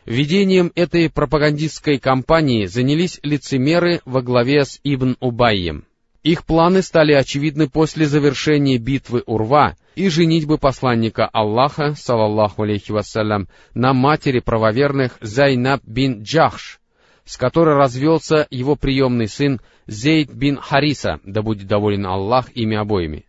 Ведением 0.05 0.71
этой 0.75 1.09
пропагандистской 1.09 1.97
кампании 1.97 2.65
занялись 2.65 3.19
лицемеры 3.23 4.01
во 4.05 4.21
главе 4.21 4.65
с 4.65 4.79
Ибн 4.83 5.15
Убайем. 5.21 5.85
Их 6.23 6.45
планы 6.45 6.81
стали 6.81 7.13
очевидны 7.13 7.69
после 7.69 8.05
завершения 8.05 8.77
битвы 8.77 9.23
Урва, 9.25 9.75
и 9.95 10.09
женитьбы 10.09 10.57
посланника 10.57 11.25
Аллаха, 11.25 11.93
салаллаху 11.95 12.63
алейхи 12.63 12.91
вассалям, 12.91 13.47
на 13.73 13.93
матери 13.93 14.39
правоверных 14.39 15.17
Зайнаб 15.21 15.81
бин 15.85 16.23
Джахш, 16.23 16.79
с 17.25 17.37
которой 17.37 17.75
развелся 17.75 18.47
его 18.49 18.75
приемный 18.75 19.27
сын 19.27 19.61
Зейд 19.87 20.33
бин 20.33 20.57
Хариса, 20.57 21.19
да 21.23 21.41
будет 21.41 21.67
доволен 21.67 22.05
Аллах 22.05 22.49
ими 22.55 22.75
обоими. 22.75 23.25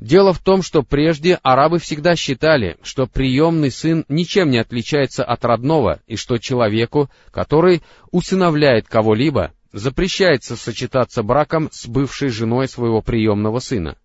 Дело 0.00 0.32
в 0.32 0.38
том, 0.38 0.62
что 0.62 0.82
прежде 0.82 1.40
арабы 1.42 1.78
всегда 1.80 2.14
считали, 2.14 2.76
что 2.82 3.06
приемный 3.06 3.70
сын 3.70 4.04
ничем 4.08 4.50
не 4.50 4.58
отличается 4.58 5.24
от 5.24 5.44
родного, 5.44 6.00
и 6.06 6.14
что 6.14 6.38
человеку, 6.38 7.10
который 7.32 7.82
усыновляет 8.12 8.86
кого-либо, 8.86 9.52
запрещается 9.72 10.56
сочетаться 10.56 11.22
браком 11.22 11.68
с 11.72 11.86
бывшей 11.86 12.28
женой 12.28 12.68
своего 12.68 13.02
приемного 13.02 13.58
сына. 13.58 13.96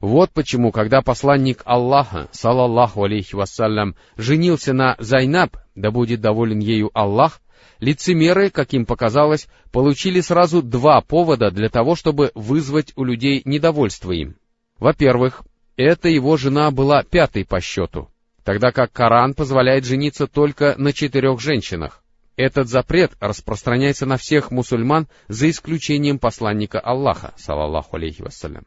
Вот 0.00 0.30
почему, 0.30 0.70
когда 0.70 1.02
посланник 1.02 1.62
Аллаха, 1.64 2.28
салаллаху 2.30 3.04
алейхи 3.04 3.34
вассалям, 3.34 3.96
женился 4.16 4.72
на 4.72 4.96
Зайнаб, 4.98 5.56
да 5.74 5.90
будет 5.90 6.20
доволен 6.20 6.60
ею 6.60 6.90
Аллах, 6.94 7.40
лицемеры, 7.80 8.50
как 8.50 8.72
им 8.72 8.86
показалось, 8.86 9.48
получили 9.72 10.20
сразу 10.20 10.62
два 10.62 11.00
повода 11.00 11.50
для 11.50 11.70
того, 11.70 11.96
чтобы 11.96 12.30
вызвать 12.34 12.92
у 12.96 13.04
людей 13.04 13.42
недовольство 13.44 14.12
им. 14.12 14.36
Во-первых, 14.84 15.44
эта 15.78 16.10
его 16.10 16.36
жена 16.36 16.70
была 16.70 17.02
пятой 17.04 17.46
по 17.46 17.58
счету, 17.58 18.10
тогда 18.44 18.70
как 18.70 18.92
Коран 18.92 19.32
позволяет 19.32 19.86
жениться 19.86 20.26
только 20.26 20.74
на 20.76 20.92
четырех 20.92 21.40
женщинах. 21.40 22.04
Этот 22.36 22.68
запрет 22.68 23.12
распространяется 23.18 24.04
на 24.04 24.18
всех 24.18 24.50
мусульман 24.50 25.08
за 25.26 25.48
исключением 25.48 26.18
посланника 26.18 26.80
Аллаха, 26.80 27.32
салаллаху 27.38 27.96
алейхи 27.96 28.20
вассалям. 28.20 28.66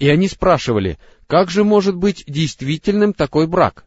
И 0.00 0.08
они 0.08 0.26
спрашивали, 0.26 0.98
как 1.28 1.48
же 1.48 1.62
может 1.62 1.94
быть 1.94 2.24
действительным 2.26 3.12
такой 3.12 3.46
брак? 3.46 3.84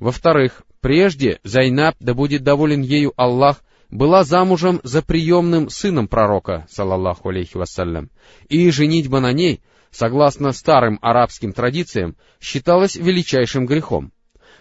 Во-вторых, 0.00 0.62
прежде 0.80 1.38
Зайнаб, 1.44 1.94
да 2.00 2.14
будет 2.14 2.42
доволен 2.42 2.82
ею 2.82 3.12
Аллах, 3.16 3.62
была 3.90 4.24
замужем 4.24 4.80
за 4.82 5.02
приемным 5.02 5.70
сыном 5.70 6.08
пророка, 6.08 6.66
салаллаху 6.68 7.28
алейхи 7.28 7.56
вассалям, 7.56 8.10
и 8.48 8.68
женитьба 8.72 9.20
на 9.20 9.32
ней, 9.32 9.60
согласно 9.90 10.52
старым 10.52 10.98
арабским 11.02 11.52
традициям, 11.52 12.16
считалась 12.40 12.96
величайшим 12.96 13.66
грехом, 13.66 14.12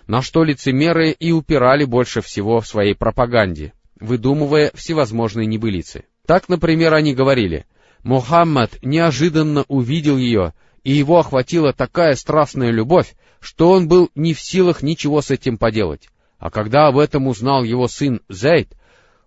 на 0.07 0.21
что 0.21 0.43
лицемеры 0.43 1.11
и 1.11 1.31
упирали 1.31 1.85
больше 1.85 2.21
всего 2.21 2.61
в 2.61 2.67
своей 2.67 2.95
пропаганде, 2.95 3.73
выдумывая 3.99 4.71
всевозможные 4.73 5.45
небылицы. 5.45 6.05
Так, 6.25 6.49
например, 6.49 6.93
они 6.93 7.13
говорили— 7.13 7.65
Мухаммад 8.03 8.81
неожиданно 8.81 9.65
увидел 9.67 10.17
ее 10.17 10.53
и 10.83 10.91
его 10.91 11.19
охватила 11.19 11.73
такая 11.73 12.15
страстная 12.15 12.71
любовь, 12.71 13.15
что 13.41 13.71
он 13.71 13.87
был 13.87 14.09
не 14.15 14.33
в 14.33 14.39
силах 14.39 14.81
ничего 14.81 15.21
с 15.21 15.29
этим 15.29 15.57
поделать. 15.57 16.07
А 16.37 16.49
когда 16.49 16.87
об 16.87 16.97
этом 16.97 17.27
узнал 17.27 17.63
его 17.63 17.87
сын 17.87 18.21
Зейд, 18.29 18.73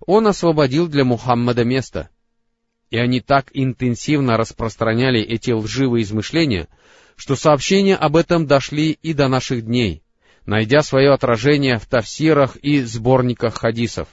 он 0.06 0.26
освободил 0.26 0.88
для 0.88 1.04
Мухаммада 1.04 1.64
место. 1.64 2.08
И 2.92 2.98
они 2.98 3.20
так 3.20 3.46
интенсивно 3.54 4.36
распространяли 4.36 5.18
эти 5.18 5.50
лживые 5.50 6.02
измышления, 6.02 6.68
что 7.16 7.36
сообщения 7.36 7.96
об 7.96 8.16
этом 8.16 8.46
дошли 8.46 8.98
и 9.02 9.14
до 9.14 9.28
наших 9.28 9.64
дней, 9.64 10.02
найдя 10.44 10.82
свое 10.82 11.10
отражение 11.10 11.78
в 11.78 11.86
тафсирах 11.86 12.56
и 12.56 12.82
сборниках 12.82 13.54
хадисов. 13.54 14.08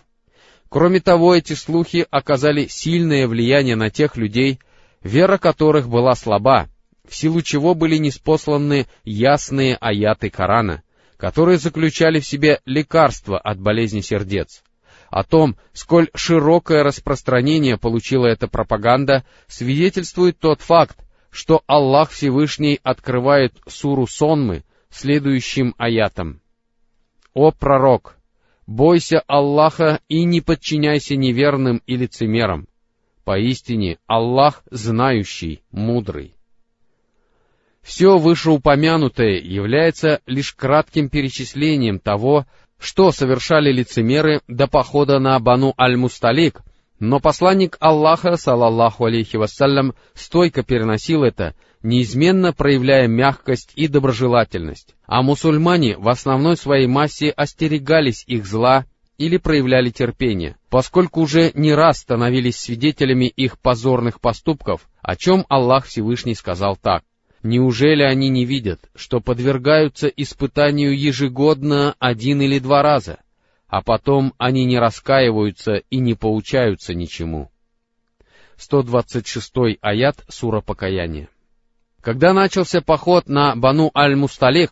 Кроме 0.70 1.02
того, 1.02 1.36
эти 1.36 1.54
слухи 1.54 2.08
оказали 2.10 2.68
сильное 2.68 3.28
влияние 3.28 3.76
на 3.76 3.90
тех 3.90 4.16
людей, 4.16 4.60
вера 5.04 5.38
которых 5.38 5.90
была 5.90 6.16
слаба, 6.16 6.70
в 7.06 7.14
силу 7.14 7.42
чего 7.42 7.76
были 7.76 7.98
неспосланы 7.98 8.88
ясные 9.04 9.76
аяты 9.76 10.30
Корана, 10.30 10.84
которые 11.18 11.58
заключали 11.58 12.22
в 12.22 12.26
себе 12.26 12.62
лекарство 12.64 13.38
от 13.38 13.60
болезни 13.60 14.00
сердец. 14.00 14.64
О 15.10 15.24
том, 15.24 15.58
сколь 15.74 16.10
широкое 16.14 16.84
распространение 16.84 17.78
получила 17.78 18.28
эта 18.28 18.48
пропаганда, 18.48 19.26
свидетельствует 19.48 20.38
тот 20.38 20.62
факт, 20.62 21.00
что 21.32 21.64
Аллах 21.68 22.12
Всевышний 22.12 22.80
открывает 22.84 23.54
суру 23.68 24.06
Сонмы 24.08 24.64
следующим 24.90 25.74
аятом. 25.78 26.42
«О 27.34 27.52
пророк! 27.52 28.18
Бойся 28.68 29.24
Аллаха 29.26 30.00
и 30.10 30.24
не 30.24 30.42
подчиняйся 30.42 31.16
неверным 31.16 31.82
и 31.88 31.96
лицемерам. 31.96 32.68
Поистине 33.24 33.98
Аллах 34.06 34.64
знающий, 34.70 35.64
мудрый». 35.72 36.36
Все 37.82 38.20
вышеупомянутое 38.20 39.40
является 39.40 40.22
лишь 40.28 40.54
кратким 40.54 41.10
перечислением 41.10 41.98
того, 42.00 42.46
что 42.80 43.12
совершали 43.12 43.72
лицемеры 43.72 44.42
до 44.48 44.68
похода 44.68 45.20
на 45.20 45.38
Бану 45.40 45.74
Аль-Мусталик, 45.78 46.62
но 47.00 47.20
посланник 47.20 47.78
Аллаха, 47.80 48.36
салаллаху 48.36 49.06
алейхи 49.06 49.38
вассалям, 49.38 49.94
стойко 50.14 50.64
переносил 50.64 51.24
это, 51.24 51.56
неизменно 51.82 52.52
проявляя 52.52 53.08
мягкость 53.08 53.72
и 53.76 53.88
доброжелательность, 53.88 54.96
а 55.06 55.22
мусульмане 55.22 55.98
в 55.98 56.10
основной 56.10 56.58
своей 56.58 56.88
массе 56.88 57.30
остерегались 57.30 58.24
их 58.28 58.46
зла 58.46 58.86
или 59.18 59.38
проявляли 59.38 59.90
терпение, 59.90 60.58
поскольку 60.70 61.22
уже 61.22 61.52
не 61.54 61.74
раз 61.74 62.00
становились 62.00 62.58
свидетелями 62.58 63.26
их 63.26 63.60
позорных 63.60 64.20
поступков, 64.22 64.90
о 65.02 65.16
чем 65.16 65.46
Аллах 65.50 65.86
Всевышний 65.86 66.36
сказал 66.36 66.78
так. 66.78 67.04
Неужели 67.42 68.04
они 68.04 68.30
не 68.30 68.46
видят, 68.46 68.90
что 68.96 69.22
подвергаются 69.22 70.08
испытанию 70.08 70.98
ежегодно 70.98 71.96
один 72.00 72.42
или 72.42 72.60
два 72.60 72.82
раза, 72.82 73.20
а 73.68 73.82
потом 73.82 74.34
они 74.38 74.66
не 74.66 74.78
раскаиваются 74.78 75.76
и 75.90 76.00
не 76.00 76.16
поучаются 76.16 76.94
ничему? 76.94 77.50
126 78.58 79.80
аят 79.82 80.26
Сура 80.28 80.60
Покаяния. 80.60 81.30
Когда 82.02 82.34
начался 82.34 82.82
поход 82.82 83.30
на 83.30 83.56
Бану 83.56 83.90
Аль-Мусталик, 83.96 84.72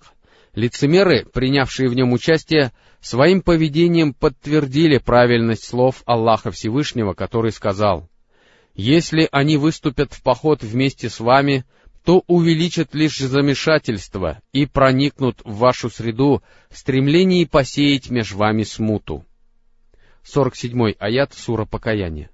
лицемеры, 0.54 1.26
принявшие 1.26 1.88
в 1.88 1.94
нем 1.94 2.12
участие, 2.12 2.74
своим 3.00 3.42
поведением 3.42 4.14
подтвердили 4.14 4.98
правильность 4.98 5.64
слов 5.64 6.04
Аллаха 6.06 6.52
Всевышнего, 6.52 7.14
который 7.14 7.54
сказал, 7.54 8.10
«Если 8.76 9.30
они 9.32 9.56
выступят 9.56 10.14
в 10.14 10.22
поход 10.22 10.64
вместе 10.64 11.10
с 11.10 11.22
вами, 11.22 11.64
то 12.08 12.24
увеличат 12.28 12.96
лишь 12.96 13.18
замешательство 13.18 14.42
и 14.54 14.66
проникнут 14.66 15.42
в 15.44 15.58
вашу 15.58 15.90
среду 15.90 16.42
в 16.70 16.78
стремлении 16.78 17.44
посеять 17.44 18.10
меж 18.10 18.32
вами 18.32 18.64
смуту. 18.64 19.26
47 20.24 20.94
аят 21.00 21.34
Сура 21.34 21.66
Покаяния. 21.66 22.30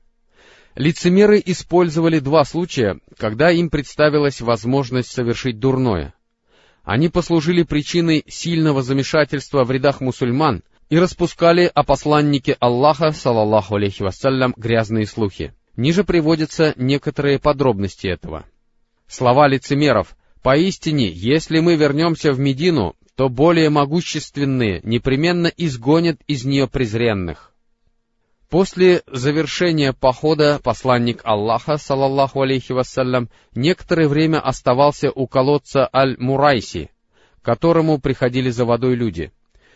Лицемеры 0.75 1.41
использовали 1.43 2.19
два 2.19 2.45
случая, 2.45 2.99
когда 3.17 3.49
им 3.49 3.71
представилась 3.71 4.41
возможность 4.41 5.11
совершить 5.11 5.57
дурное. 5.57 6.13
Они 6.83 7.09
послужили 7.09 7.63
причиной 7.63 8.23
сильного 8.27 8.83
замешательства 8.83 9.63
в 9.63 9.71
рядах 9.71 10.01
мусульман 10.01 10.61
и 10.89 10.99
распускали 10.99 11.71
о 11.73 11.81
посланнике 11.81 12.57
Аллаха, 12.59 13.09
салаллаху 13.09 13.77
алейхи 13.77 14.03
вассалям, 14.03 14.53
грязные 14.55 15.07
слухи. 15.07 15.55
Ниже 15.75 16.03
приводятся 16.03 16.75
некоторые 16.77 17.39
подробности 17.39 18.05
этого 18.05 18.45
слова 19.07 19.47
лицемеров, 19.47 20.15
«Поистине, 20.41 21.07
если 21.07 21.59
мы 21.59 21.75
вернемся 21.75 22.33
в 22.33 22.39
Медину, 22.39 22.95
то 23.15 23.29
более 23.29 23.69
могущественные 23.69 24.81
непременно 24.83 25.47
изгонят 25.47 26.19
из 26.27 26.43
нее 26.43 26.67
презренных». 26.67 27.53
После 28.49 29.01
завершения 29.07 29.93
похода 29.93 30.59
посланник 30.61 31.21
Аллаха, 31.23 31.77
салаллаху 31.77 32.41
алейхи 32.41 32.73
вассалям, 32.73 33.29
некоторое 33.55 34.07
время 34.07 34.39
оставался 34.41 35.11
у 35.11 35.27
колодца 35.27 35.89
Аль-Мурайси, 35.91 36.91
к 37.41 37.45
которому 37.45 37.99
приходили 37.99 38.49
за 38.49 38.65
водой 38.65 38.95
люди. 38.95 39.31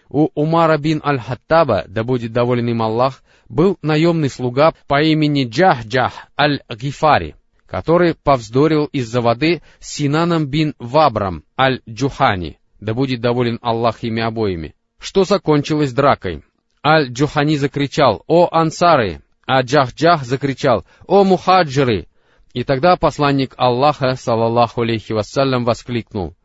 У 0.09 0.29
Умара 0.35 0.77
бин 0.77 1.01
Аль-Хаттаба, 1.03 1.85
да 1.87 2.03
будет 2.03 2.33
доволен 2.33 2.67
им 2.67 2.81
Аллах, 2.81 3.23
был 3.49 3.79
наемный 3.81 4.29
слуга 4.29 4.73
по 4.87 5.01
имени 5.01 5.47
Джах-Джах 5.49 6.13
Аль-Гифари— 6.37 7.35
который 7.67 8.15
повздорил 8.15 8.85
из-за 8.85 9.21
воды 9.21 9.61
с 9.79 9.95
Синаном 9.95 10.47
бин 10.47 10.73
Вабрам 10.79 11.43
Аль-Джухани, 11.59 12.59
да 12.79 12.93
будет 12.93 13.21
доволен 13.21 13.59
Аллах 13.61 14.03
ими 14.03 14.21
обоими, 14.21 14.75
что 14.99 15.25
закончилось 15.25 15.93
дракой. 15.93 16.43
Аль-Джухани 16.85 17.57
закричал 17.57 18.23
«О 18.27 18.47
ансары!», 18.51 19.21
а 19.45 19.61
Джах-Джах 19.61 20.23
закричал 20.23 20.85
«О 21.05 21.23
мухаджиры!». 21.23 22.07
И 22.53 22.63
тогда 22.63 22.95
посланник 22.95 23.53
Аллаха, 23.57 24.15
салаллаху 24.15 24.81
алейхи 24.81 25.11
вассалям, 25.11 25.65
воскликнул 25.65 26.35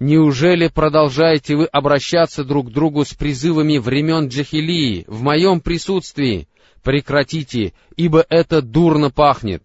«Неужели 0.00 0.66
продолжаете 0.66 1.54
вы 1.54 1.66
обращаться 1.66 2.44
друг 2.44 2.68
к 2.68 2.72
другу 2.72 3.04
с 3.04 3.14
призывами 3.14 3.78
времен 3.78 4.26
Джахилии 4.26 5.04
в 5.06 5.22
моем 5.22 5.60
присутствии? 5.60 6.48
Прекратите, 6.82 7.72
ибо 7.96 8.26
это 8.28 8.60
дурно 8.60 9.10
пахнет. 9.10 9.62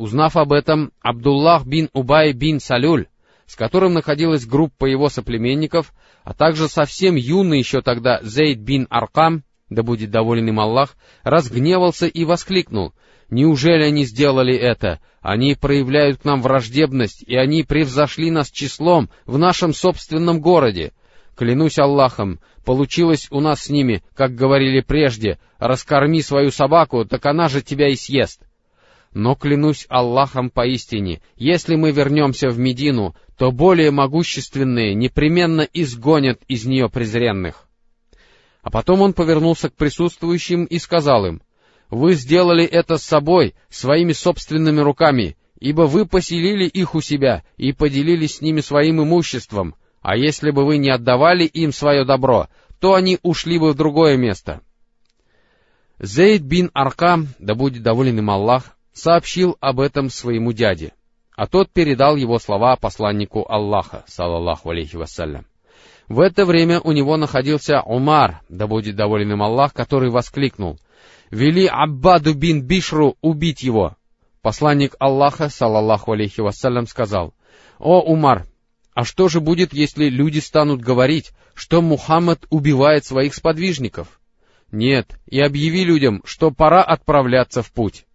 Узнав 0.00 0.38
об 0.38 0.54
этом, 0.54 0.92
Абдуллах 1.02 1.66
бин 1.66 1.90
Убай 1.92 2.32
бин 2.32 2.58
Салюль, 2.58 3.08
с 3.44 3.54
которым 3.54 3.92
находилась 3.92 4.46
группа 4.46 4.86
его 4.86 5.10
соплеменников, 5.10 5.92
а 6.24 6.32
также 6.32 6.68
совсем 6.68 7.16
юный 7.16 7.58
еще 7.58 7.82
тогда 7.82 8.18
Зейд 8.22 8.60
бин 8.60 8.86
Аркам, 8.88 9.44
да 9.68 9.82
будет 9.82 10.10
доволен 10.10 10.48
им 10.48 10.58
Аллах, 10.58 10.96
разгневался 11.22 12.06
и 12.06 12.24
воскликнул, 12.24 12.94
«Неужели 13.28 13.82
они 13.82 14.06
сделали 14.06 14.56
это? 14.56 15.00
Они 15.20 15.54
проявляют 15.54 16.22
к 16.22 16.24
нам 16.24 16.40
враждебность, 16.40 17.22
и 17.26 17.36
они 17.36 17.62
превзошли 17.62 18.30
нас 18.30 18.50
числом 18.50 19.10
в 19.26 19.36
нашем 19.36 19.74
собственном 19.74 20.40
городе. 20.40 20.94
Клянусь 21.36 21.78
Аллахом, 21.78 22.40
получилось 22.64 23.28
у 23.30 23.40
нас 23.40 23.64
с 23.64 23.68
ними, 23.68 24.02
как 24.14 24.34
говорили 24.34 24.80
прежде, 24.80 25.38
раскорми 25.58 26.22
свою 26.22 26.50
собаку, 26.50 27.04
так 27.04 27.26
она 27.26 27.48
же 27.48 27.60
тебя 27.60 27.90
и 27.90 27.96
съест. 27.96 28.46
Но 29.12 29.34
клянусь 29.34 29.86
Аллахом 29.88 30.50
поистине, 30.50 31.20
если 31.34 31.74
мы 31.74 31.90
вернемся 31.90 32.48
в 32.48 32.58
Медину, 32.58 33.16
то 33.36 33.50
более 33.50 33.90
могущественные 33.90 34.94
непременно 34.94 35.62
изгонят 35.62 36.40
из 36.46 36.64
нее 36.64 36.88
презренных. 36.88 37.68
А 38.62 38.70
потом 38.70 39.00
он 39.00 39.12
повернулся 39.12 39.68
к 39.68 39.74
присутствующим 39.74 40.64
и 40.64 40.78
сказал 40.78 41.26
им, 41.26 41.42
«Вы 41.88 42.14
сделали 42.14 42.64
это 42.64 42.98
с 42.98 43.02
собой, 43.02 43.54
своими 43.68 44.12
собственными 44.12 44.80
руками, 44.80 45.36
ибо 45.58 45.82
вы 45.82 46.06
поселили 46.06 46.66
их 46.66 46.94
у 46.94 47.00
себя 47.00 47.42
и 47.56 47.72
поделились 47.72 48.36
с 48.36 48.40
ними 48.42 48.60
своим 48.60 49.02
имуществом, 49.02 49.74
а 50.02 50.16
если 50.16 50.52
бы 50.52 50.64
вы 50.64 50.76
не 50.76 50.90
отдавали 50.90 51.44
им 51.44 51.72
свое 51.72 52.04
добро, 52.04 52.48
то 52.78 52.94
они 52.94 53.18
ушли 53.22 53.58
бы 53.58 53.72
в 53.72 53.74
другое 53.74 54.16
место». 54.16 54.60
Зейд 55.98 56.42
бин 56.42 56.70
Аркам, 56.72 57.28
да 57.38 57.54
будет 57.54 57.82
доволен 57.82 58.18
им 58.18 58.30
Аллах, 58.30 58.76
сообщил 58.92 59.56
об 59.60 59.80
этом 59.80 60.10
своему 60.10 60.52
дяде, 60.52 60.92
а 61.36 61.46
тот 61.46 61.70
передал 61.70 62.16
его 62.16 62.38
слова 62.38 62.76
посланнику 62.76 63.46
Аллаха, 63.48 64.04
салаллаху 64.06 64.70
алейхи 64.70 64.96
вассалям. 64.96 65.46
В 66.08 66.20
это 66.20 66.44
время 66.44 66.80
у 66.80 66.92
него 66.92 67.16
находился 67.16 67.82
Умар, 67.82 68.40
да 68.48 68.66
будет 68.66 68.96
доволен 68.96 69.32
им 69.32 69.42
Аллах, 69.42 69.72
который 69.72 70.10
воскликнул, 70.10 70.78
«Вели 71.30 71.66
Аббаду 71.66 72.34
бин 72.34 72.62
Бишру 72.62 73.16
убить 73.20 73.62
его!» 73.62 73.96
Посланник 74.42 74.96
Аллаха, 74.98 75.48
салаллаху 75.48 76.12
алейхи 76.12 76.40
вассалям, 76.40 76.86
сказал, 76.86 77.34
«О, 77.78 78.00
Умар, 78.00 78.46
а 78.94 79.04
что 79.04 79.28
же 79.28 79.40
будет, 79.40 79.72
если 79.72 80.08
люди 80.08 80.40
станут 80.40 80.80
говорить, 80.80 81.30
что 81.54 81.80
Мухаммад 81.80 82.44
убивает 82.50 83.04
своих 83.04 83.34
сподвижников? 83.34 84.20
Нет, 84.72 85.18
и 85.26 85.40
объяви 85.40 85.84
людям, 85.84 86.22
что 86.24 86.50
пора 86.50 86.82
отправляться 86.82 87.62
в 87.62 87.72
путь. 87.72 88.06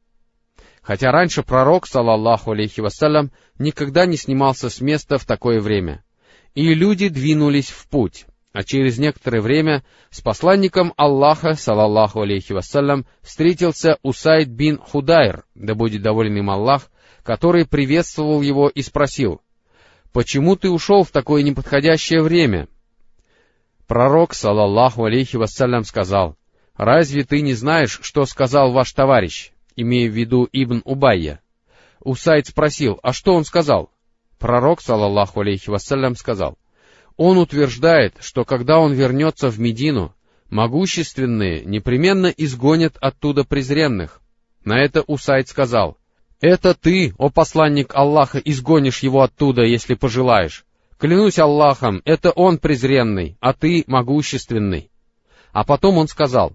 Хотя 0.86 1.12
раньше 1.12 1.42
пророк, 1.42 1.88
салаллаху 1.88 2.52
алейхи 2.52 2.80
вассалям, 2.80 3.32
никогда 3.58 4.06
не 4.06 4.18
снимался 4.18 4.70
с 4.70 4.82
места 4.82 5.18
в 5.18 5.26
такое 5.26 5.60
время. 5.60 6.04
И 6.54 6.74
люди 6.76 7.10
двинулись 7.10 7.70
в 7.70 7.88
путь, 7.88 8.26
а 8.54 8.64
через 8.64 9.00
некоторое 9.00 9.42
время 9.42 9.84
с 10.12 10.22
посланником 10.22 10.94
Аллаха, 10.96 11.56
салаллаху 11.56 12.22
алейхи 12.22 12.54
вассалям, 12.54 13.08
встретился 13.22 13.98
Усайд 14.04 14.48
бин 14.48 14.78
Худайр, 14.78 15.44
да 15.56 15.74
будет 15.74 16.04
доволен 16.04 16.38
им 16.38 16.52
Аллах, 16.52 16.92
который 17.24 17.66
приветствовал 17.66 18.44
его 18.44 18.70
и 18.70 18.84
спросил, 18.84 19.42
«Почему 20.14 20.56
ты 20.56 20.70
ушел 20.70 21.04
в 21.04 21.10
такое 21.10 21.42
неподходящее 21.42 22.22
время?» 22.22 22.68
Пророк, 23.88 24.36
салаллаху 24.36 25.06
алейхи 25.06 25.36
вассалям, 25.36 25.84
сказал, 25.84 26.38
«Разве 26.76 27.24
ты 27.24 27.42
не 27.42 27.54
знаешь, 27.54 28.00
что 28.04 28.26
сказал 28.26 28.72
ваш 28.72 28.94
товарищ, 28.94 29.52
имея 29.76 30.10
в 30.10 30.14
виду 30.14 30.48
Ибн 30.52 30.82
Убайя?» 30.86 31.42
Усайд 32.02 32.48
спросил, 32.48 33.00
«А 33.04 33.14
что 33.14 33.34
он 33.34 33.46
сказал?» 33.46 33.90
Пророк, 34.40 34.82
салаллаху 34.82 35.42
алейхи 35.42 35.70
вассалям, 35.70 36.16
сказал, 36.16 36.58
«Он 37.18 37.38
утверждает, 37.38 38.16
что 38.20 38.46
когда 38.46 38.80
он 38.80 38.94
вернется 38.94 39.50
в 39.50 39.60
Медину, 39.60 40.14
могущественные 40.50 41.64
непременно 41.66 42.28
изгонят 42.28 42.98
оттуда 43.00 43.44
презренных». 43.44 44.22
На 44.64 44.84
это 44.84 45.04
Усайд 45.04 45.48
сказал, 45.48 45.98
это 46.42 46.74
ты, 46.74 47.14
о 47.18 47.30
посланник 47.30 47.96
Аллаха, 47.96 48.40
изгонишь 48.40 49.00
его 49.00 49.22
оттуда, 49.22 49.64
если 49.64 49.94
пожелаешь. 49.94 50.66
Клянусь 50.98 51.40
Аллахом, 51.40 52.02
это 52.06 52.32
он 52.32 52.58
презренный, 52.58 53.38
а 53.40 53.54
ты 53.54 53.84
могущественный. 53.88 54.92
А 55.52 55.64
потом 55.64 55.98
он 55.98 56.08
сказал, 56.08 56.54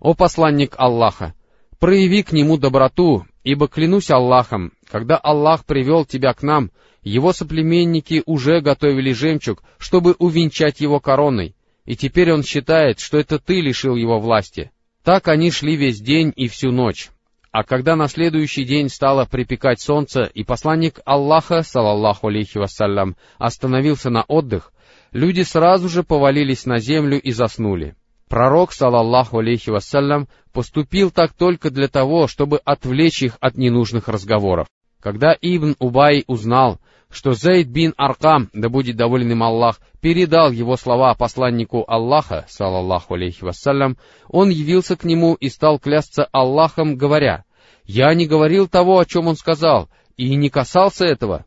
о 0.00 0.14
посланник 0.14 0.74
Аллаха, 0.76 1.34
прояви 1.82 2.22
к 2.22 2.30
нему 2.30 2.58
доброту, 2.58 3.26
ибо 3.42 3.66
клянусь 3.66 4.08
Аллахом, 4.08 4.72
когда 4.88 5.16
Аллах 5.16 5.64
привел 5.64 6.04
тебя 6.04 6.32
к 6.32 6.44
нам, 6.44 6.70
его 7.02 7.32
соплеменники 7.32 8.22
уже 8.24 8.60
готовили 8.60 9.12
жемчуг, 9.12 9.64
чтобы 9.78 10.14
увенчать 10.20 10.80
его 10.80 11.00
короной, 11.00 11.56
и 11.84 11.96
теперь 11.96 12.32
он 12.32 12.44
считает, 12.44 13.00
что 13.00 13.18
это 13.18 13.40
ты 13.40 13.60
лишил 13.60 13.96
его 13.96 14.20
власти. 14.20 14.70
Так 15.02 15.26
они 15.26 15.50
шли 15.50 15.74
весь 15.74 16.00
день 16.00 16.32
и 16.36 16.46
всю 16.46 16.70
ночь. 16.70 17.08
А 17.50 17.64
когда 17.64 17.96
на 17.96 18.06
следующий 18.06 18.62
день 18.62 18.88
стало 18.88 19.24
припекать 19.24 19.80
солнце, 19.80 20.30
и 20.32 20.44
посланник 20.44 21.00
Аллаха, 21.04 21.62
салаллаху 21.62 22.28
алейхи 22.28 22.58
вассалям, 22.58 23.16
остановился 23.38 24.08
на 24.08 24.22
отдых, 24.22 24.72
люди 25.10 25.40
сразу 25.40 25.88
же 25.88 26.04
повалились 26.04 26.64
на 26.64 26.78
землю 26.78 27.20
и 27.20 27.32
заснули. 27.32 27.96
Пророк, 28.32 28.72
салаллаху 28.72 29.40
алейхи 29.40 29.68
вассалям, 29.68 30.26
поступил 30.54 31.10
так 31.10 31.34
только 31.34 31.68
для 31.70 31.86
того, 31.86 32.26
чтобы 32.28 32.62
отвлечь 32.64 33.22
их 33.22 33.36
от 33.40 33.58
ненужных 33.58 34.08
разговоров. 34.08 34.68
Когда 35.02 35.36
Ибн 35.38 35.76
Убай 35.78 36.24
узнал, 36.26 36.80
что 37.10 37.34
Зейд 37.34 37.68
бин 37.68 37.92
Аркам, 37.98 38.48
да 38.54 38.70
будет 38.70 38.96
доволен 38.96 39.32
им 39.32 39.42
Аллах, 39.42 39.80
передал 40.00 40.50
его 40.50 40.78
слова 40.78 41.12
посланнику 41.12 41.84
Аллаха, 41.86 42.46
салаллаху 42.48 43.16
алейхи 43.16 43.44
вассалям, 43.44 43.98
он 44.28 44.48
явился 44.48 44.96
к 44.96 45.04
нему 45.04 45.34
и 45.34 45.50
стал 45.50 45.78
клясться 45.78 46.26
Аллахом, 46.32 46.96
говоря, 46.96 47.44
«Я 47.84 48.14
не 48.14 48.26
говорил 48.26 48.66
того, 48.66 48.98
о 48.98 49.04
чем 49.04 49.26
он 49.26 49.36
сказал, 49.36 49.90
и 50.16 50.34
не 50.36 50.48
касался 50.48 51.04
этого». 51.04 51.44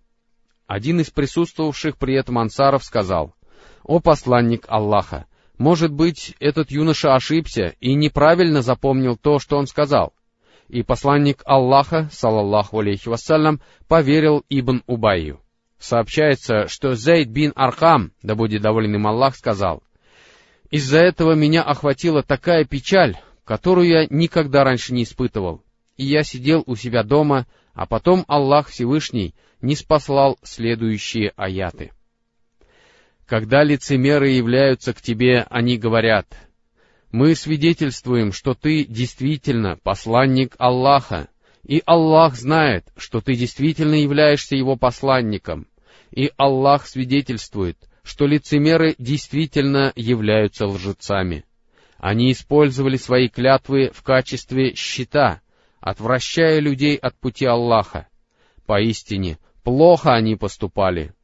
Один 0.68 1.00
из 1.00 1.10
присутствовавших 1.10 1.98
при 1.98 2.14
этом 2.14 2.38
ансаров 2.38 2.84
сказал, 2.84 3.34
«О 3.84 4.00
посланник 4.00 4.66
Аллаха, 4.68 5.26
может 5.58 5.92
быть, 5.92 6.36
этот 6.40 6.72
юноша 6.72 7.16
ошибся 7.16 7.76
и 7.80 7.94
неправильно 7.94 8.62
запомнил 8.62 9.18
то, 9.18 9.40
что 9.40 9.58
он 9.58 9.68
сказал». 9.68 10.14
И 10.68 10.82
посланник 10.82 11.42
Аллаха, 11.46 12.10
صلى 12.12 12.80
الله 12.80 13.08
عليه 13.08 13.32
وسلم, 13.32 13.62
поверил 13.88 14.44
Ибн 14.50 14.82
Убайю. 14.88 15.40
Сообщается, 15.78 16.68
что 16.68 16.96
Зейд 16.96 17.30
бин 17.30 17.52
Архам, 17.56 18.12
да 18.24 18.36
будет 18.36 18.62
доволен 18.62 18.96
им 18.96 19.06
Аллах, 19.06 19.36
сказал, 19.36 19.84
«Из-за 20.72 21.00
этого 21.00 21.34
меня 21.34 21.62
охватила 21.62 22.24
такая 22.24 22.66
печаль, 22.66 23.18
которую 23.44 23.88
я 23.88 24.08
никогда 24.10 24.64
раньше 24.64 24.94
не 24.94 25.04
испытывал, 25.04 25.62
и 25.98 26.06
я 26.06 26.24
сидел 26.24 26.64
у 26.66 26.76
себя 26.76 27.04
дома, 27.04 27.46
а 27.74 27.86
потом 27.86 28.26
Аллах 28.28 28.70
Всевышний 28.70 29.36
не 29.62 29.76
спаслал 29.76 30.40
следующие 30.42 31.34
аяты. 31.36 31.92
Когда 33.26 33.64
лицемеры 33.64 34.30
являются 34.30 34.94
к 34.94 35.02
тебе, 35.02 35.48
они 35.50 35.78
говорят, 35.78 36.28
«Мы 37.12 37.34
свидетельствуем, 37.34 38.32
что 38.32 38.54
ты 38.54 38.86
действительно 38.86 39.78
посланник 39.82 40.54
Аллаха, 40.60 41.30
и 41.64 41.82
Аллах 41.86 42.36
знает, 42.36 42.86
что 42.98 43.22
ты 43.22 43.34
действительно 43.34 43.96
являешься 43.96 44.56
его 44.56 44.76
посланником, 44.76 45.68
и 46.12 46.32
Аллах 46.38 46.86
свидетельствует, 46.86 47.78
что 48.04 48.28
лицемеры 48.28 48.94
действительно 49.00 49.92
являются 49.96 50.68
лжецами. 50.68 51.46
Они 51.98 52.32
использовали 52.32 52.98
свои 52.98 53.30
клятвы 53.30 53.90
в 53.92 54.04
качестве 54.04 54.76
щита, 54.76 55.42
отвращая 55.80 56.60
людей 56.60 56.96
от 56.98 57.16
пути 57.16 57.46
Аллаха. 57.46 58.08
Поистине, 58.68 59.40
плохо 59.64 60.14
они 60.14 60.36
поступали. 60.36 61.15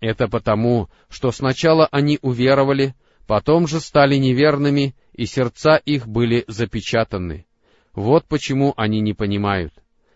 Это 0.00 0.28
потому, 0.28 0.88
что 1.08 1.32
сначала 1.32 1.86
они 1.90 2.18
уверовали, 2.22 2.94
потом 3.26 3.66
же 3.66 3.80
стали 3.80 4.16
неверными, 4.16 4.94
и 5.12 5.26
сердца 5.26 5.76
их 5.76 6.06
были 6.06 6.44
запечатаны. 6.46 7.46
Вот 7.94 8.24
почему 8.26 8.74
они 8.76 9.00
не 9.00 9.12
понимают. 9.12 9.72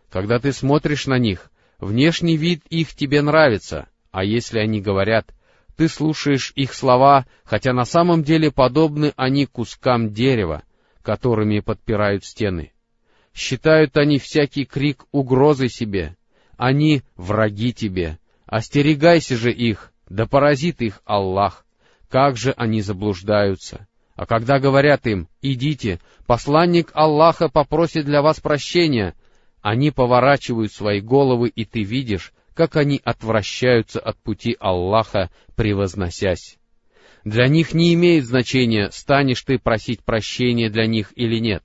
Когда 0.09 0.39
ты 0.39 0.53
смотришь 0.53 1.07
на 1.07 1.19
них, 1.19 1.51
внешний 1.81 2.37
вид 2.37 2.63
их 2.69 2.95
тебе 2.95 3.23
нравится, 3.23 3.89
а 4.13 4.25
если 4.25 4.59
они 4.59 4.81
говорят, 4.81 5.35
ты 5.77 5.89
слушаешь 5.89 6.53
их 6.55 6.75
слова, 6.75 7.27
хотя 7.45 7.73
на 7.73 7.85
самом 7.85 8.23
деле 8.23 8.53
подобны 8.53 9.13
они 9.17 9.47
кускам 9.47 10.13
дерева, 10.13 10.63
которыми 11.03 11.61
подпирают 11.61 12.25
стены. 12.25 12.73
Считают 13.35 13.97
они 13.97 14.19
всякий 14.19 14.65
крик 14.65 15.07
угрозой 15.11 15.71
себе. 15.71 16.17
Они 16.57 17.03
враги 17.17 17.73
тебе. 17.73 18.19
Остерегайся 18.53 19.35
же 19.35 19.51
их, 19.51 19.95
да 20.11 20.27
поразит 20.27 20.83
их 20.83 21.01
Аллах. 21.07 21.65
Как 22.11 22.37
же 22.37 22.53
они 22.59 22.83
заблуждаются. 22.83 23.89
А 24.15 24.27
когда 24.27 24.59
говорят 24.59 25.07
им, 25.07 25.27
идите, 25.41 26.01
посланник 26.27 26.91
Аллаха 26.93 27.49
попросит 27.49 28.05
для 28.05 28.21
вас 28.21 28.41
прощения, 28.41 29.15
они 29.63 29.91
поворачивают 29.91 30.71
свои 30.71 31.01
головы, 31.01 31.49
и 31.49 31.65
ты 31.65 31.83
видишь, 31.83 32.35
как 32.53 32.77
они 32.77 33.01
отвращаются 33.03 34.01
от 34.01 34.19
пути 34.19 34.55
Аллаха, 34.61 35.31
превозносясь. 35.57 36.59
Для 37.25 37.49
них 37.49 37.73
не 37.73 37.95
имеет 37.95 38.27
значения, 38.27 38.91
станешь 38.91 39.41
ты 39.41 39.59
просить 39.59 40.05
прощения 40.05 40.69
для 40.69 40.85
них 40.85 41.15
или 41.17 41.39
нет. 41.39 41.63